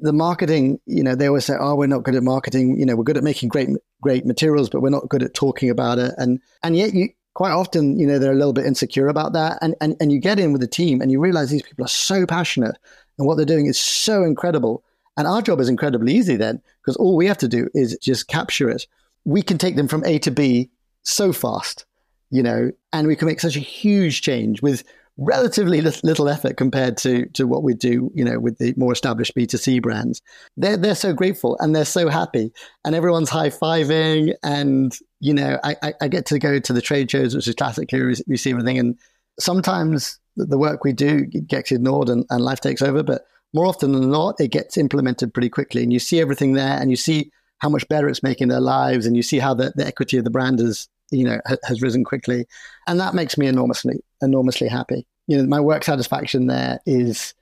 [0.00, 2.78] the marketing, you know, they always say, "Oh, we're not good at marketing.
[2.78, 3.68] You know, we're good at making great,
[4.00, 7.52] great materials, but we're not good at talking about it." And and yet, you quite
[7.52, 9.58] often, you know, they're a little bit insecure about that.
[9.62, 11.88] And and and you get in with the team, and you realize these people are
[12.10, 12.76] so passionate
[13.16, 14.82] and what they're doing is so incredible.
[15.16, 18.26] And our job is incredibly easy then, because all we have to do is just
[18.26, 18.88] capture it.
[19.24, 20.68] We can take them from A to B
[21.04, 21.86] so fast,
[22.30, 24.82] you know, and we can make such a huge change with
[25.18, 29.34] relatively little effort compared to to what we do, you know, with the more established
[29.36, 30.22] B2C brands.
[30.56, 32.52] They're they're so grateful and they're so happy,
[32.84, 34.34] and everyone's high fiving.
[34.42, 38.14] And you know, I, I get to go to the trade shows, which is classically
[38.26, 38.96] we see everything, and
[39.38, 43.02] sometimes the work we do gets ignored and, and life takes over.
[43.02, 45.82] But more often than not, it gets implemented pretty quickly.
[45.82, 49.06] And you see everything there and you see how much better it's making their lives
[49.06, 52.04] and you see how the, the equity of the brand is, you know, has risen
[52.04, 52.46] quickly.
[52.86, 55.06] And that makes me enormously, enormously happy.
[55.26, 57.34] You know, my work satisfaction there is,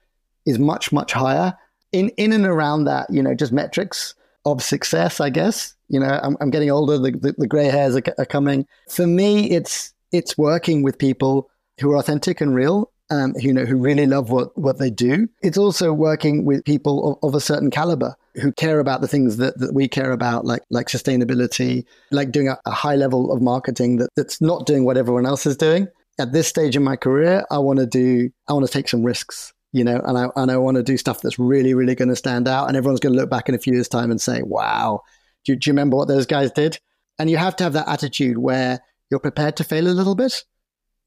[0.44, 1.56] is much, much higher
[1.92, 5.74] in, in and around that, you know, just metrics of success, I guess.
[5.88, 6.98] You know, I'm, I'm getting older.
[6.98, 8.66] The, the, the gray hairs are, are coming.
[8.88, 11.48] For me, it's, it's working with people
[11.80, 15.28] who are authentic and real, um, you know, who really love what, what they do.
[15.42, 19.36] It's also working with people of, of a certain caliber who care about the things
[19.36, 23.40] that, that we care about, like like sustainability, like doing a, a high level of
[23.40, 25.88] marketing that, that's not doing what everyone else is doing.
[26.18, 29.02] At this stage in my career, I want to do, I want to take some
[29.04, 29.52] risks.
[29.76, 32.16] you know, and I, and I want to do stuff that's really, really going to
[32.16, 32.68] stand out.
[32.68, 35.02] And everyone's going to look back in a few years' time and say, wow,
[35.44, 36.78] do, do you remember what those guys did?
[37.18, 40.44] And you have to have that attitude where you're prepared to fail a little bit.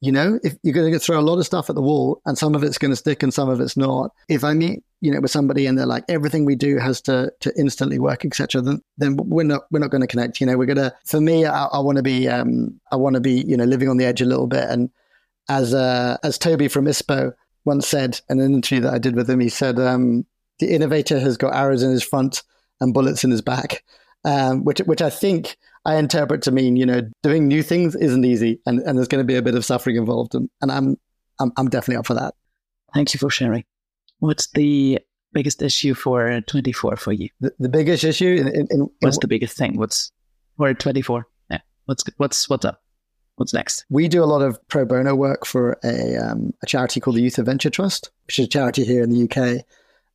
[0.01, 2.37] You know, if you're going to throw a lot of stuff at the wall and
[2.37, 4.11] some of it's going to stick and some of it's not.
[4.29, 7.33] If I meet, you know, with somebody and they're like, everything we do has to,
[7.41, 10.39] to instantly work, etc., then, then we're not, we're not going to connect.
[10.39, 13.15] You know, we're going to, for me, I, I want to be, um, I want
[13.15, 14.69] to be, you know, living on the edge a little bit.
[14.69, 14.89] And
[15.49, 17.33] as, uh, as Toby from ISPO
[17.65, 20.25] once said in an interview that I did with him, he said, um,
[20.59, 22.43] the innovator has got arrows in his front
[22.79, 23.83] and bullets in his back
[24.25, 28.25] um, which which I think I interpret to mean you know doing new things isn't
[28.25, 30.97] easy, and, and there's going to be a bit of suffering involved, and, and I'm,
[31.39, 32.33] I'm I'm definitely up for that.
[32.93, 33.63] Thank you for sharing.
[34.19, 34.99] What's the
[35.31, 37.29] biggest issue for 24 for you?
[37.39, 39.77] The, the biggest issue in, in, in what's the biggest thing?
[39.77, 40.11] What's
[40.57, 41.25] for 24?
[41.49, 41.59] Yeah.
[41.85, 42.81] What's what's what's up?
[43.35, 43.85] What's next?
[43.89, 47.21] We do a lot of pro bono work for a, um, a charity called the
[47.21, 49.65] Youth Adventure Trust, which is a charity here in the UK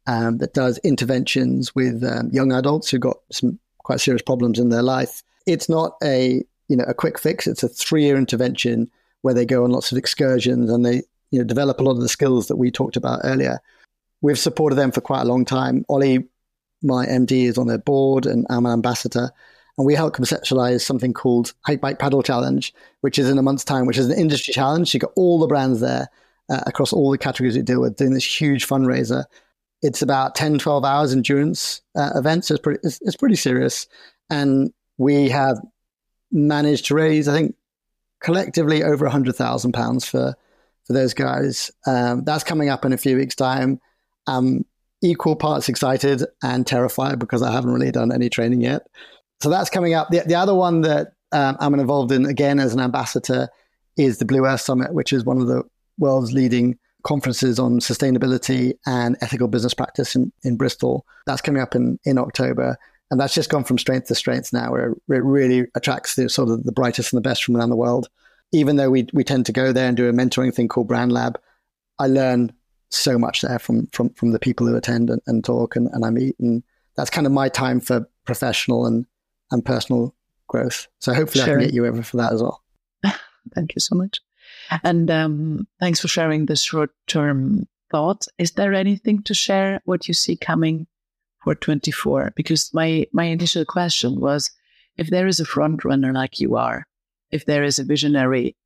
[0.07, 4.69] um, that does interventions with um, young adults who've got some quite serious problems in
[4.69, 5.23] their life.
[5.47, 7.47] It's not a you know a quick fix.
[7.47, 8.91] It's a three year intervention
[9.23, 12.01] where they go on lots of excursions and they you know develop a lot of
[12.01, 13.61] the skills that we talked about earlier.
[14.23, 15.85] We've supported them for quite a long time.
[15.89, 16.27] Ollie,
[16.83, 19.31] my MD, is on their board and I'm an ambassador.
[19.77, 23.65] And we help conceptualize something called Hike Bike Paddle Challenge, which is in a month's
[23.65, 24.95] time, which is an industry challenge.
[24.95, 26.09] You've got all the brands there
[26.49, 29.25] uh, across all the categories we deal with doing this huge fundraiser
[29.85, 32.47] it's about 10, 12 hours endurance uh, event.
[32.47, 33.87] So it's pretty, it's, it's pretty serious.
[34.31, 35.59] And we have
[36.31, 37.55] managed to raise, I think,
[38.21, 40.35] collectively over £100,000 for,
[40.85, 41.71] for those guys.
[41.87, 43.81] Um, that's coming up in a few weeks' time.
[44.27, 44.65] I'm
[45.03, 48.87] equal parts excited and terrified because I haven't really done any training yet.
[49.43, 50.11] So that's coming up.
[50.11, 53.49] The, the other one that um, I'm involved in, again, as an ambassador,
[53.97, 55.63] is the Blue Earth Summit, which is one of the
[55.99, 61.07] world's leading conferences on sustainability and ethical business practice in, in Bristol.
[61.27, 62.79] That's coming up in, in October.
[63.15, 66.49] And that's just gone from strength to strength now, where it really attracts the sort
[66.49, 68.09] of the brightest and the best from around the world.
[68.51, 71.13] Even though we, we tend to go there and do a mentoring thing called Brand
[71.13, 71.39] Lab,
[72.01, 72.53] I learn
[72.91, 76.05] so much there from from, from the people who attend and, and talk and, and
[76.05, 76.35] I meet.
[76.41, 76.65] And
[76.97, 79.07] that's kind of my time for professional and,
[79.53, 80.13] and personal
[80.49, 80.89] growth.
[80.99, 81.55] So hopefully sure.
[81.55, 82.65] I can get you over for that as well.
[83.55, 84.23] Thank you so much.
[84.83, 88.27] And um, thanks for sharing this short term thought.
[88.39, 90.89] Is there anything to share what you see coming
[91.45, 92.33] for 24?
[92.35, 94.51] Because my, my initial question was
[94.97, 96.87] if there is a front runner like you are,
[97.31, 98.57] if there is a visionary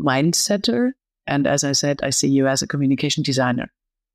[0.00, 0.92] mindsetter,
[1.26, 3.72] and as I said, I see you as a communication designer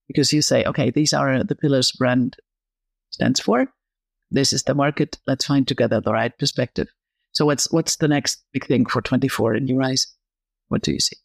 [0.08, 2.36] because you say, okay, these are the pillars brand
[3.12, 3.67] stands for.
[4.32, 5.17] This is the market.
[5.26, 6.88] Let's find together the right perspective.
[7.32, 10.08] So what's what's the next big thing for 24 in your eyes?
[10.67, 11.17] What do you see?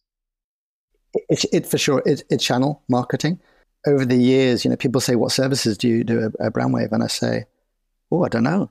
[1.29, 2.03] It, it for sure.
[2.05, 3.41] It, it's channel marketing.
[3.87, 7.03] Over the years, you know, people say, "What services do you do at Brandwave?" And
[7.03, 7.45] I say,
[8.11, 8.71] "Oh, I don't know,"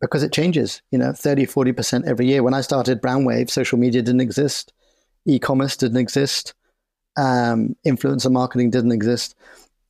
[0.00, 0.82] because it changes.
[0.90, 2.42] You know, 30, 40 percent every year.
[2.42, 4.72] When I started Brandwave, social media didn't exist,
[5.26, 6.54] e-commerce didn't exist,
[7.16, 9.34] um, influencer marketing didn't exist,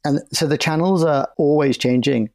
[0.04, 2.30] and so the channels are always changing.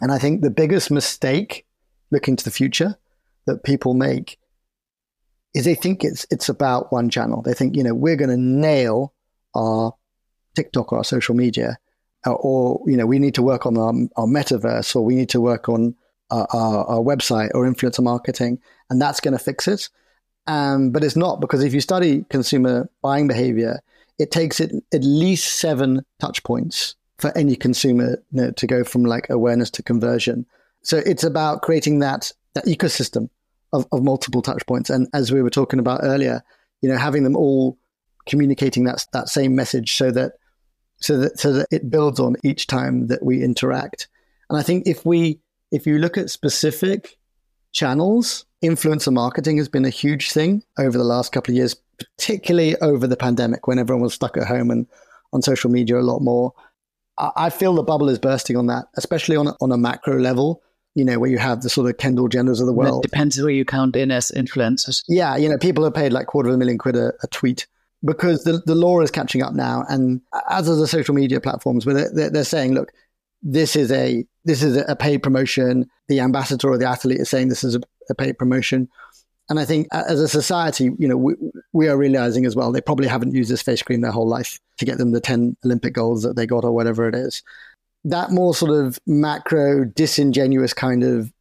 [0.00, 1.64] And I think the biggest mistake
[2.10, 2.96] looking to the future
[3.46, 4.38] that people make
[5.54, 7.42] is they think it's it's about one channel.
[7.42, 9.12] They think you know we're going to nail
[9.54, 9.94] our
[10.54, 11.78] TikTok or our social media,
[12.26, 15.30] or, or, you know we need to work on our, our metaverse, or we need
[15.30, 15.94] to work on
[16.30, 18.58] our, our, our website or influencer marketing,
[18.90, 19.88] and that's going to fix it.
[20.46, 23.80] Um, but it's not because if you study consumer buying behavior,
[24.18, 28.82] it takes it at least seven touch points for any consumer you know, to go
[28.82, 30.44] from like awareness to conversion.
[30.82, 33.30] So it's about creating that that ecosystem
[33.72, 34.90] of, of multiple touch points.
[34.90, 36.42] And as we were talking about earlier,
[36.82, 37.78] you know, having them all
[38.26, 40.32] communicating that that same message so that
[41.02, 44.08] so that so that it builds on each time that we interact.
[44.48, 47.18] And I think if we if you look at specific
[47.72, 52.76] channels, influencer marketing has been a huge thing over the last couple of years, particularly
[52.76, 54.86] over the pandemic when everyone was stuck at home and
[55.32, 56.52] on social media a lot more.
[57.18, 60.62] I, feel the bubble is bursting on that, especially on a, on a macro level
[60.94, 63.04] you know, where you have the sort of Kendall Jenners of the world.
[63.04, 65.02] It depends who you count in as influencers.
[65.08, 67.66] Yeah, you know, people are paid like quarter of a million quid a, a tweet
[68.04, 69.84] because the, the law is catching up now.
[69.88, 72.92] And as are the social media platforms, where they're, they're saying, look,
[73.42, 75.88] this is a this is a paid promotion.
[76.08, 77.80] The ambassador or the athlete is saying this is a,
[78.10, 78.88] a paid promotion.
[79.48, 81.34] And I think as a society, you know, we,
[81.72, 84.60] we, are realizing as well, they probably haven't used this face cream their whole life
[84.78, 87.42] to get them the 10 Olympic goals that they got or whatever it is
[88.04, 91.32] that more sort of macro, disingenuous kind of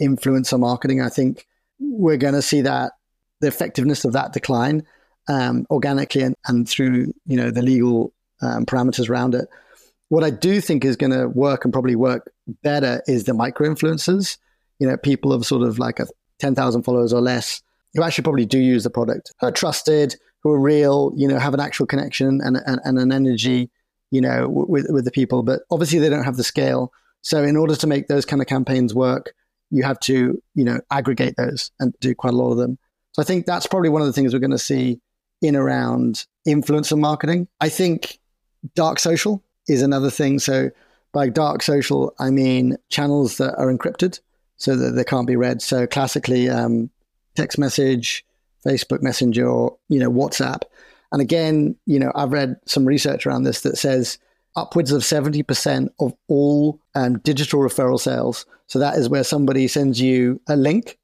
[0.00, 1.46] influencer marketing, I think
[1.78, 2.92] we're going to see that
[3.40, 4.84] the effectiveness of that decline
[5.28, 9.48] um, organically and, and through you know the legal um, parameters around it.
[10.08, 12.30] What I do think is going to work and probably work
[12.62, 14.36] better is the micro influencers.
[14.78, 16.06] You know, people of sort of like a
[16.40, 17.62] 10,000 followers or less
[17.94, 21.38] who actually probably do use the product, who are trusted, who are real, you know,
[21.38, 23.70] have an actual connection and, and, and an energy,
[24.10, 25.42] you know, with, with the people.
[25.42, 26.92] But obviously they don't have the scale.
[27.22, 29.32] So in order to make those kind of campaigns work,
[29.70, 32.78] you have to, you know, aggregate those and do quite a lot of them.
[33.12, 35.00] So I think that's probably one of the things we're going to see
[35.42, 37.48] in around influencer marketing.
[37.60, 38.18] I think
[38.74, 40.38] dark social is another thing.
[40.38, 40.70] So
[41.12, 44.20] by dark social, I mean channels that are encrypted
[44.56, 45.60] so that they can't be read.
[45.60, 46.90] So classically, um,
[47.34, 48.24] text message,
[48.66, 50.62] Facebook Messenger, or you know WhatsApp.
[51.10, 54.18] And again, you know, I've read some research around this that says
[54.56, 58.46] upwards of 70% of all um, digital referral sales.
[58.66, 60.98] So that is where somebody sends you a link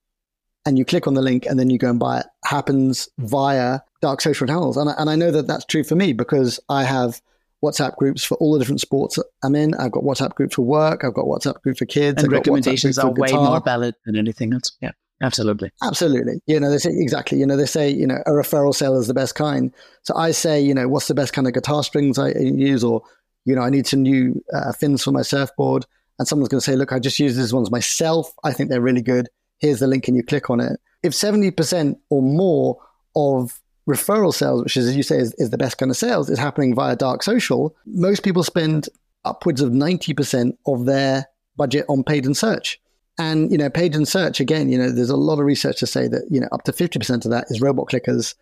[0.68, 3.80] and you click on the link and then you go and buy it happens via
[4.02, 4.76] dark social channels.
[4.76, 7.22] And I, and I know that that's true for me because I have
[7.64, 9.72] WhatsApp groups for all the different sports I'm in.
[9.74, 11.04] I've got WhatsApp groups for work.
[11.04, 12.22] I've got WhatsApp groups for kids.
[12.22, 14.72] And recommendations are way more valid than anything else.
[14.82, 14.90] Yeah.
[15.22, 15.72] Absolutely.
[15.82, 16.42] Absolutely.
[16.46, 19.08] You know, they say exactly, you know, they say, you know, a referral sale is
[19.08, 19.72] the best kind.
[20.02, 23.02] So I say, you know, what's the best kind of guitar strings I use or,
[23.46, 25.86] you know, I need some new uh, fins for my surfboard.
[26.18, 28.32] And someone's going to say, look, I just use these ones myself.
[28.44, 29.28] I think they're really good.
[29.58, 30.80] Here's the link and you click on it.
[31.02, 32.78] If 70% or more
[33.14, 36.28] of referral sales, which is, as you say, is, is the best kind of sales,
[36.28, 38.88] is happening via dark social, most people spend
[39.24, 42.80] upwards of 90% of their budget on paid and search.
[43.18, 45.86] And, you know, paid and search, again, you know, there's a lot of research to
[45.86, 48.34] say that, you know, up to 50% of that is robot clickers.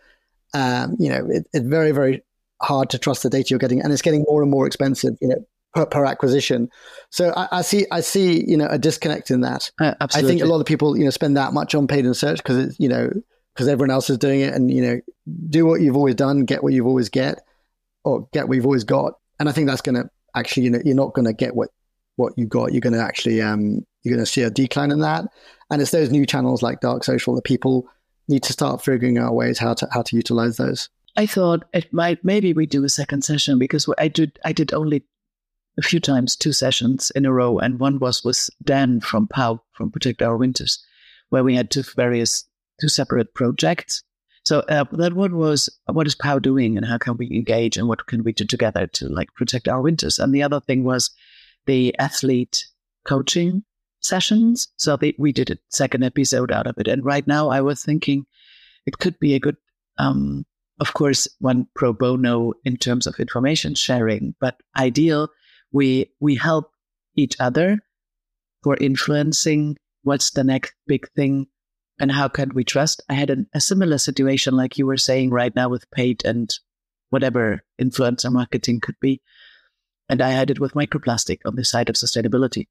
[0.52, 2.22] Um, you know, it, it's very, very
[2.60, 3.80] hard to trust the data you're getting.
[3.80, 5.46] And it's getting more and more expensive, you know,
[5.76, 6.68] per, per acquisition.
[7.10, 9.70] So I, I, see, I see, you know, a disconnect in that.
[9.80, 12.16] Uh, I think a lot of people, you know, spend that much on paid and
[12.16, 13.10] search because it's, you know,
[13.54, 15.00] because everyone else is doing it and, you know,
[15.48, 17.40] do what you've always done, get what you've always get
[18.04, 19.14] or get what you've always got.
[19.38, 21.70] And I think that's going to actually, you know, you're not going to get what,
[22.16, 22.72] what you got.
[22.72, 25.24] You're going to actually, um, you're going to see a decline in that.
[25.70, 27.88] And it's those new channels like dark social that people
[28.28, 30.88] need to start figuring out ways how to how to utilize those.
[31.16, 34.72] I thought it might maybe we do a second session because I did I did
[34.74, 35.04] only
[35.78, 39.62] a few times two sessions in a row, and one was with Dan from POW
[39.72, 40.82] from Protect Our Winters,
[41.28, 42.44] where we had two various
[42.80, 44.02] two separate projects.
[44.44, 47.88] So uh, that one was what is POW doing and how can we engage and
[47.88, 50.18] what can we do together to like protect our winters.
[50.18, 51.10] And the other thing was
[51.66, 52.64] the athlete
[53.04, 53.64] coaching
[54.00, 54.68] sessions.
[54.76, 56.86] So they, we did a second episode out of it.
[56.86, 58.24] And right now I was thinking
[58.86, 59.56] it could be a good,
[59.98, 60.46] um,
[60.78, 65.28] of course, one pro bono in terms of information sharing, but ideal.
[65.76, 66.70] We, we help
[67.16, 67.80] each other
[68.62, 71.48] for influencing what's the next big thing
[71.98, 73.02] and how can we trust?
[73.10, 76.50] I had a similar situation like you were saying right now with paid and
[77.10, 79.20] whatever influencer marketing could be.
[80.08, 82.68] And I had it with microplastic on the side of sustainability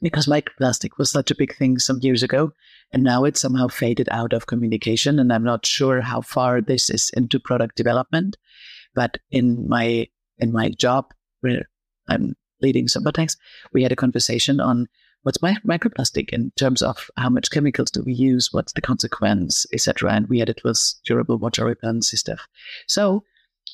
[0.00, 2.50] because microplastic was such a big thing some years ago.
[2.92, 5.20] And now it's somehow faded out of communication.
[5.20, 8.36] And I'm not sure how far this is into product development.
[8.96, 11.68] But in my, in my job where
[12.12, 13.36] I'm leading Sympatex,
[13.72, 14.86] we had a conversation on
[15.22, 19.66] what's my, microplastic in terms of how much chemicals do we use, what's the consequence,
[19.72, 20.12] etc.
[20.12, 22.46] And we had it was durable water repellency stuff.
[22.86, 23.24] So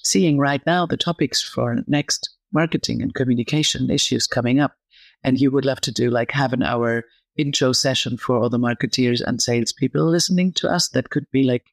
[0.03, 4.72] seeing right now the topics for next marketing and communication issues coming up
[5.22, 7.05] and you would love to do like have an hour
[7.36, 11.66] intro session for all the marketeers and salespeople listening to us, that could be like,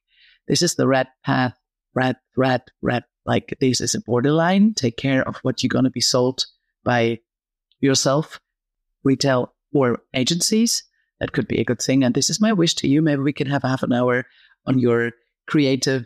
[0.48, 1.58] this is the red path,
[1.94, 3.04] red, red, red.
[3.24, 4.74] Like this is a borderline.
[4.74, 6.46] Take care of what you're going to be sold
[6.86, 7.18] by
[7.80, 8.40] yourself,
[9.04, 10.84] retail or agencies.
[11.20, 12.04] That could be a good thing.
[12.04, 13.02] And this is my wish to you.
[13.02, 14.24] Maybe we can have half an hour
[14.66, 15.12] on your
[15.46, 16.04] creative.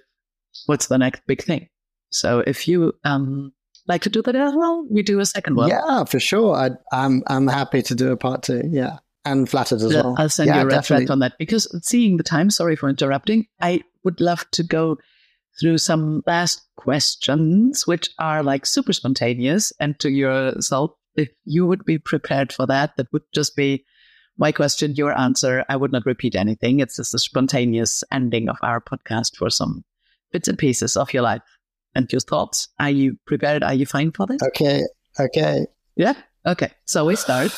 [0.66, 1.68] What's the next big thing?
[2.10, 3.52] So if you um,
[3.86, 5.68] like to do that as well, we do a second one.
[5.68, 6.54] Yeah, for sure.
[6.54, 8.62] I, am I'm, I'm happy to do a part two.
[8.68, 10.14] Yeah, and flattered as well.
[10.18, 12.50] I'll send yeah, you a red thread on that because seeing the time.
[12.50, 13.46] Sorry for interrupting.
[13.60, 14.98] I would love to go
[15.60, 21.84] through some last questions, which are like super spontaneous, and to yourself, if you would
[21.84, 23.84] be prepared for that, that would just be
[24.38, 25.64] my question, your answer.
[25.68, 26.80] I would not repeat anything.
[26.80, 29.84] It's just a spontaneous ending of our podcast for some
[30.32, 31.42] bits and pieces of your life
[31.94, 32.68] and your thoughts.
[32.78, 33.62] Are you prepared?
[33.62, 34.42] Are you fine for this?
[34.42, 34.82] Okay.
[35.18, 35.66] Okay.
[35.96, 36.14] Yeah.
[36.46, 36.70] Okay.
[36.86, 37.52] So we start.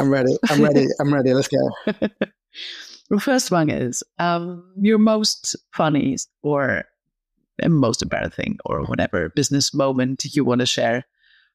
[0.00, 0.36] I'm ready.
[0.50, 0.86] I'm ready.
[1.00, 1.32] I'm ready.
[1.32, 1.70] Let's go.
[1.86, 6.84] the first one is um, your most funny or
[7.66, 11.04] most embarrassing or whatever business moment you want to share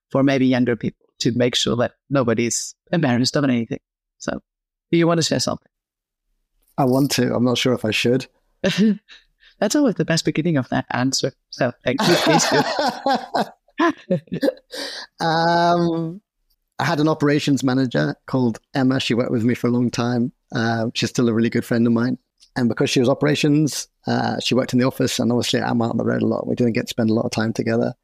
[0.10, 3.80] for maybe younger people to make sure that nobody's embarrassed of anything.
[4.18, 4.42] So,
[4.92, 5.70] do you want to share something?
[6.78, 7.34] I want to.
[7.34, 8.28] I'm not sure if I should.
[9.60, 11.32] That's always the best beginning of that answer.
[11.50, 12.16] So thank you.
[12.16, 14.40] Please do.
[15.26, 16.22] um,
[16.80, 19.00] I had an operations manager called Emma.
[19.00, 20.32] She worked with me for a long time.
[20.54, 22.18] Uh, she's still a really good friend of mine.
[22.56, 25.92] And because she was operations, uh, she worked in the office, and obviously I'm out
[25.92, 26.48] on the road a lot.
[26.48, 27.96] We didn't get to spend a lot of time together.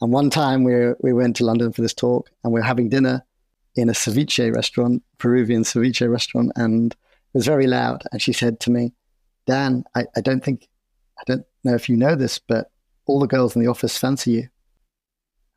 [0.00, 2.88] And one time we we went to London for this talk, and we were having
[2.88, 3.24] dinner
[3.76, 8.02] in a ceviche restaurant, Peruvian ceviche restaurant, and it was very loud.
[8.10, 8.92] And she said to me,
[9.46, 10.68] "Dan, I, I don't think,
[11.18, 12.70] I don't know if you know this, but
[13.06, 14.48] all the girls in the office fancy you."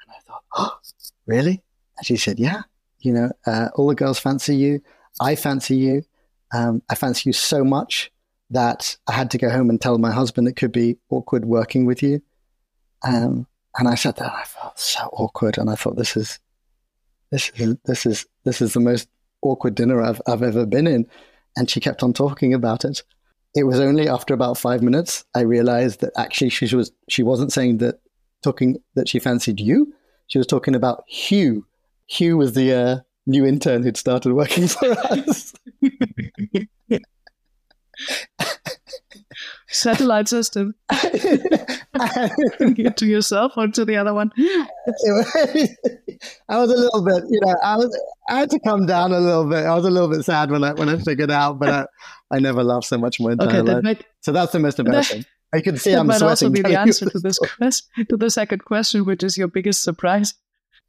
[0.01, 0.77] And I thought, "Oh,
[1.25, 1.63] really?"
[1.97, 2.61] And she said, "Yeah,
[2.99, 4.81] you know, uh, all the girls fancy you.
[5.19, 6.03] I fancy you.
[6.53, 8.11] Um, I fancy you so much."
[8.49, 11.85] That I had to go home and tell my husband it could be awkward working
[11.85, 12.21] with you.
[13.03, 16.39] Um, and I said that I felt so awkward, and I thought this is
[17.31, 19.07] this is this is this is the most
[19.41, 21.07] awkward dinner I've I've ever been in.
[21.55, 23.03] And she kept on talking about it.
[23.55, 27.51] It was only after about five minutes I realized that actually she was she wasn't
[27.51, 27.99] saying that
[28.43, 29.93] talking that she fancied you.
[30.27, 31.65] She was talking about Hugh.
[32.07, 35.53] Hugh was the uh, new intern who'd started working for us.
[39.67, 40.75] Satellite system.
[42.95, 44.31] to yourself or to the other one?
[46.49, 49.19] I was a little bit, you know, I was, I had to come down a
[49.19, 49.65] little bit.
[49.65, 51.85] I was a little bit sad when I when I figured out, but I,
[52.35, 53.83] I never laughed so much in my entire okay, life.
[53.83, 55.25] Might, so that's the most embarrassing.
[55.53, 56.29] I can see that I'm might sweating.
[56.29, 59.83] also be the answer to this question, to the second question, which is your biggest
[59.83, 60.33] surprise.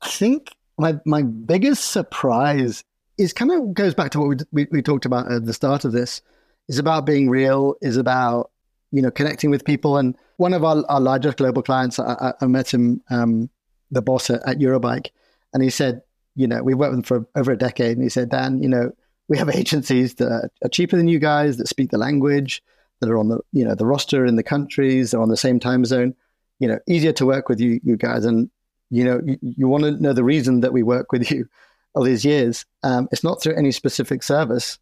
[0.02, 2.84] I think my my biggest surprise
[3.18, 5.84] is kind of goes back to what we we, we talked about at the start
[5.84, 6.22] of this
[6.68, 8.50] is about being real, is about,
[8.92, 9.96] you know, connecting with people.
[9.96, 13.50] And one of our, our largest global clients, I, I met him, um,
[13.90, 15.08] the boss at, at Eurobike,
[15.54, 16.02] and he said,
[16.36, 17.96] you know, we've worked with him for over a decade.
[17.96, 18.92] And he said, Dan, you know,
[19.28, 22.62] we have agencies that are cheaper than you guys, that speak the language,
[23.00, 25.58] that are on the, you know, the roster in the countries, they're on the same
[25.58, 26.14] time zone,
[26.58, 28.24] you know, easier to work with you, you guys.
[28.24, 28.50] And,
[28.90, 31.48] you know, you, you want to know the reason that we work with you
[31.94, 32.66] all these years.
[32.82, 34.78] Um, it's not through any specific service.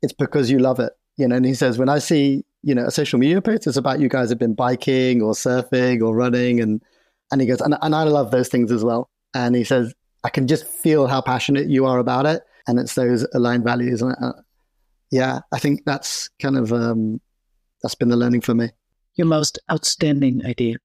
[0.00, 2.86] It's because you love it you know, and he says, when I see, you know,
[2.86, 6.60] a social media post, it's about you guys have been biking or surfing or running.
[6.60, 6.82] And,
[7.30, 9.10] and he goes, and, and I love those things as well.
[9.34, 9.94] And he says,
[10.24, 12.42] I can just feel how passionate you are about it.
[12.66, 14.02] And it's those aligned values.
[14.02, 14.32] And uh,
[15.10, 17.20] yeah, I think that's kind of, um,
[17.82, 18.70] that's been the learning for me.
[19.16, 20.76] Your most outstanding idea.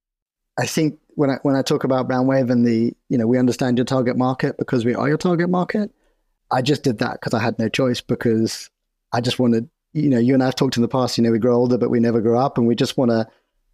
[0.59, 3.77] I think when I, when I talk about Brandwave and the, you know, we understand
[3.77, 5.91] your target market because we are your target market.
[6.51, 8.69] I just did that because I had no choice because
[9.13, 11.18] I just wanted you know, you and I have talked in the past.
[11.18, 13.28] You know, we grow older, but we never grow up, and we just want to,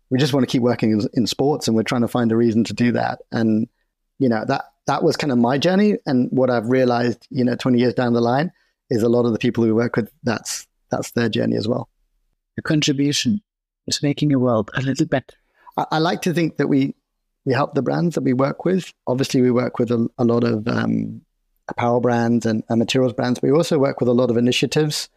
[0.10, 2.38] we just want to keep working in, in, sports, and we're trying to find a
[2.38, 3.20] reason to do that.
[3.32, 3.68] And
[4.20, 7.56] you know, that that was kind of my journey, and what I've realized, you know,
[7.56, 8.52] twenty years down the line,
[8.90, 10.12] is a lot of the people we work with.
[10.24, 11.90] That's that's their journey as well.
[12.56, 13.42] Your contribution
[13.88, 15.36] is making the world a little better.
[15.78, 16.96] I, I like to think that we
[17.46, 18.94] we help the brands that we work with.
[19.06, 21.22] Obviously, we work with a, a lot of um,
[21.68, 23.42] apparel brands and, and materials brands.
[23.42, 25.10] We also work with a lot of initiatives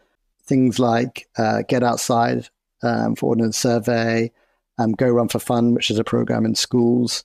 [0.49, 2.49] things like uh, Get Outside
[2.83, 4.33] um, for Ordnance Survey,
[4.79, 7.25] um, Go Run for Fun, which is a program in schools,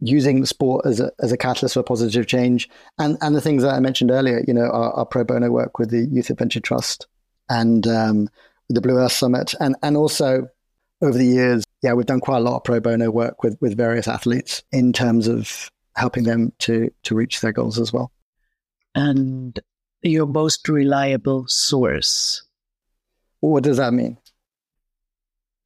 [0.00, 2.68] using sport as a, as a catalyst for positive change,
[2.98, 5.78] and, and the things that I mentioned earlier, you know, our, our pro bono work
[5.78, 7.06] with the Youth Adventure Trust
[7.48, 8.28] and um,
[8.68, 10.48] the Blue Earth Summit, and, and also
[11.02, 13.76] over the years, yeah, we've done quite a lot of pro bono work with, with
[13.76, 18.10] various athletes in terms of helping them to, to reach their goals as well.
[18.94, 19.58] And
[20.02, 22.42] your most reliable source
[23.50, 24.16] what does that mean?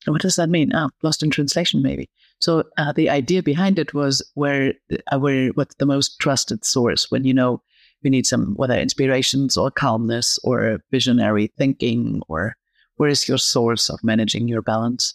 [0.06, 0.72] What does that mean?
[0.74, 2.08] Ah, lost in translation, maybe.
[2.38, 4.74] So uh, the idea behind it was where,
[5.12, 7.62] uh, where what's the most trusted source when you know
[8.02, 12.56] you need some whether inspirations or calmness or visionary thinking or
[12.96, 15.14] where is your source of managing your balance?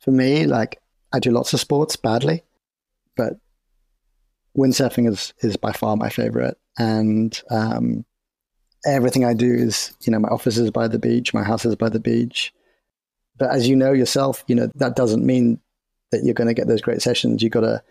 [0.00, 0.80] For me, like
[1.12, 2.42] I do lots of sports badly,
[3.16, 3.34] but
[4.56, 8.04] windsurfing is is by far my favorite, and um,
[8.86, 11.76] everything I do is, you know, my office is by the beach, my house is
[11.76, 12.52] by the beach.
[13.38, 15.60] But as you know yourself, you know, that doesn't mean
[16.10, 17.42] that you're going to get those great sessions.
[17.42, 17.82] You got to,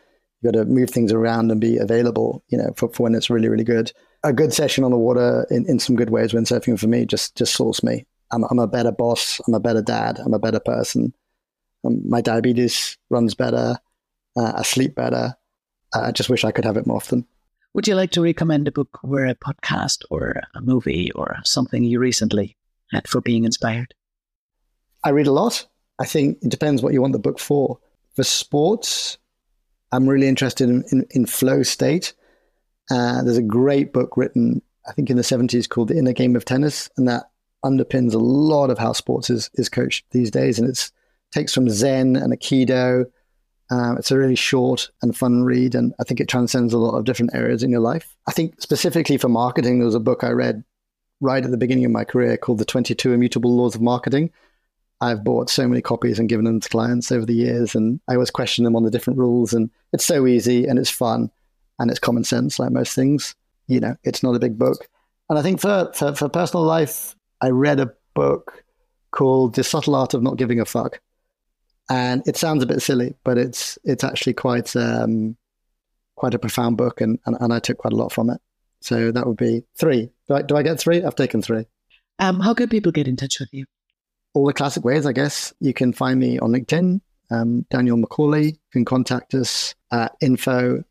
[0.42, 3.30] you got to move things around and be available, you know, for, for when it's
[3.30, 3.92] really, really good.
[4.24, 7.36] A good session on the water in, in some good ways windsurfing for me just,
[7.36, 8.06] just sorts me.
[8.32, 9.40] I'm, I'm a better boss.
[9.48, 10.20] I'm a better dad.
[10.20, 11.14] I'm a better person.
[11.86, 13.78] Um, my diabetes runs better.
[14.36, 15.36] Uh, I sleep better.
[15.94, 17.28] Uh, I just wish I could have it more often.
[17.76, 21.84] Would you like to recommend a book or a podcast or a movie or something
[21.84, 22.56] you recently
[22.94, 23.94] had for being inspired?
[25.04, 25.68] I read a lot.
[26.00, 27.78] I think it depends what you want the book for.
[28.14, 29.18] For sports,
[29.92, 32.14] I'm really interested in, in, in flow state.
[32.90, 36.38] Uh, there's a great book written, I think, in the 70s called The Inner Game
[36.38, 37.24] of Tennis, and that
[37.66, 40.60] underpins a lot of how sports is, is coached these days.
[40.60, 40.92] And it
[41.34, 43.04] takes from Zen and Aikido
[43.72, 46.98] Um, it's a really short and fun read, and I think it transcends a lot
[46.98, 48.16] of different areas in your life.
[48.28, 50.64] I think specifically for marketing, there was a book I read
[51.22, 54.32] right at the beginning of my career called The 22 Immutable Laws of Marketing.
[55.02, 58.14] I've bought so many copies and given them to clients over the years, and I
[58.14, 59.54] always question them on the different rules.
[59.54, 61.32] And it's so easy and it's fun
[61.80, 63.36] and it's common sense, like most things.
[63.68, 64.88] You know, it's not a big book.
[65.30, 68.64] And I think for, for, for personal life, I read a book
[69.12, 71.00] called The Subtle Art of Not Giving a Fuck
[71.90, 75.38] and it sounds a bit silly, but it's it's actually quite um,
[76.16, 78.42] quite a profound book, and, and, and I took quite a lot from it.
[78.82, 80.10] So that would be three.
[80.28, 81.04] Do I, do I get three?
[81.04, 81.66] I've taken three.
[82.20, 83.66] Um, how can people get in touch with you?
[84.34, 85.54] All the classic ways, I guess.
[85.60, 88.46] You can find me on LinkedIn, um, Daniel Macaulay.
[88.46, 90.84] You can contact us at info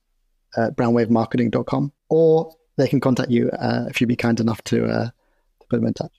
[0.57, 5.05] at brandwavemarketing.com, or they can contact you uh, if you'd be kind enough to, uh,
[5.07, 6.13] to put them in touch.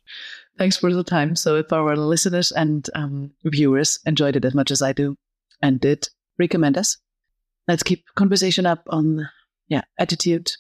[0.58, 1.36] Thanks for the time.
[1.36, 5.16] So if our listeners and um, viewers enjoyed it as much as I do
[5.62, 6.08] and did
[6.40, 6.98] recommend us,
[7.68, 9.30] let's keep conversation up on
[9.68, 10.52] yeah attitude,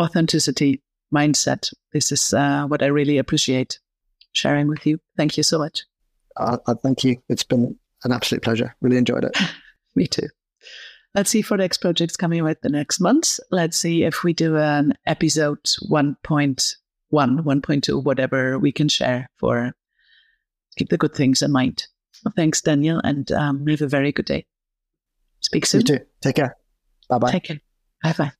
[0.00, 0.82] authenticity,
[1.14, 1.72] mindset.
[1.92, 3.78] This is uh, what I really appreciate
[4.32, 4.98] sharing with you.
[5.16, 5.84] Thank you so much.
[6.36, 7.16] Uh, uh thank you.
[7.28, 8.74] It's been an absolute pleasure.
[8.80, 9.36] Really enjoyed it.
[9.94, 10.28] Me too.
[11.14, 13.38] Let's see for the next projects coming out the next month.
[13.50, 16.74] Let's see if we do an episode 1.0
[17.10, 19.72] one, 1.2, whatever we can share for
[20.76, 21.86] keep the good things in mind.
[22.24, 24.46] Well, thanks, Daniel, and um, have a very good day.
[25.40, 25.82] Speak soon.
[25.82, 26.04] You too.
[26.20, 26.56] Take care.
[27.08, 27.32] Bye bye.
[27.32, 27.60] Take care.
[28.02, 28.32] Bye bye.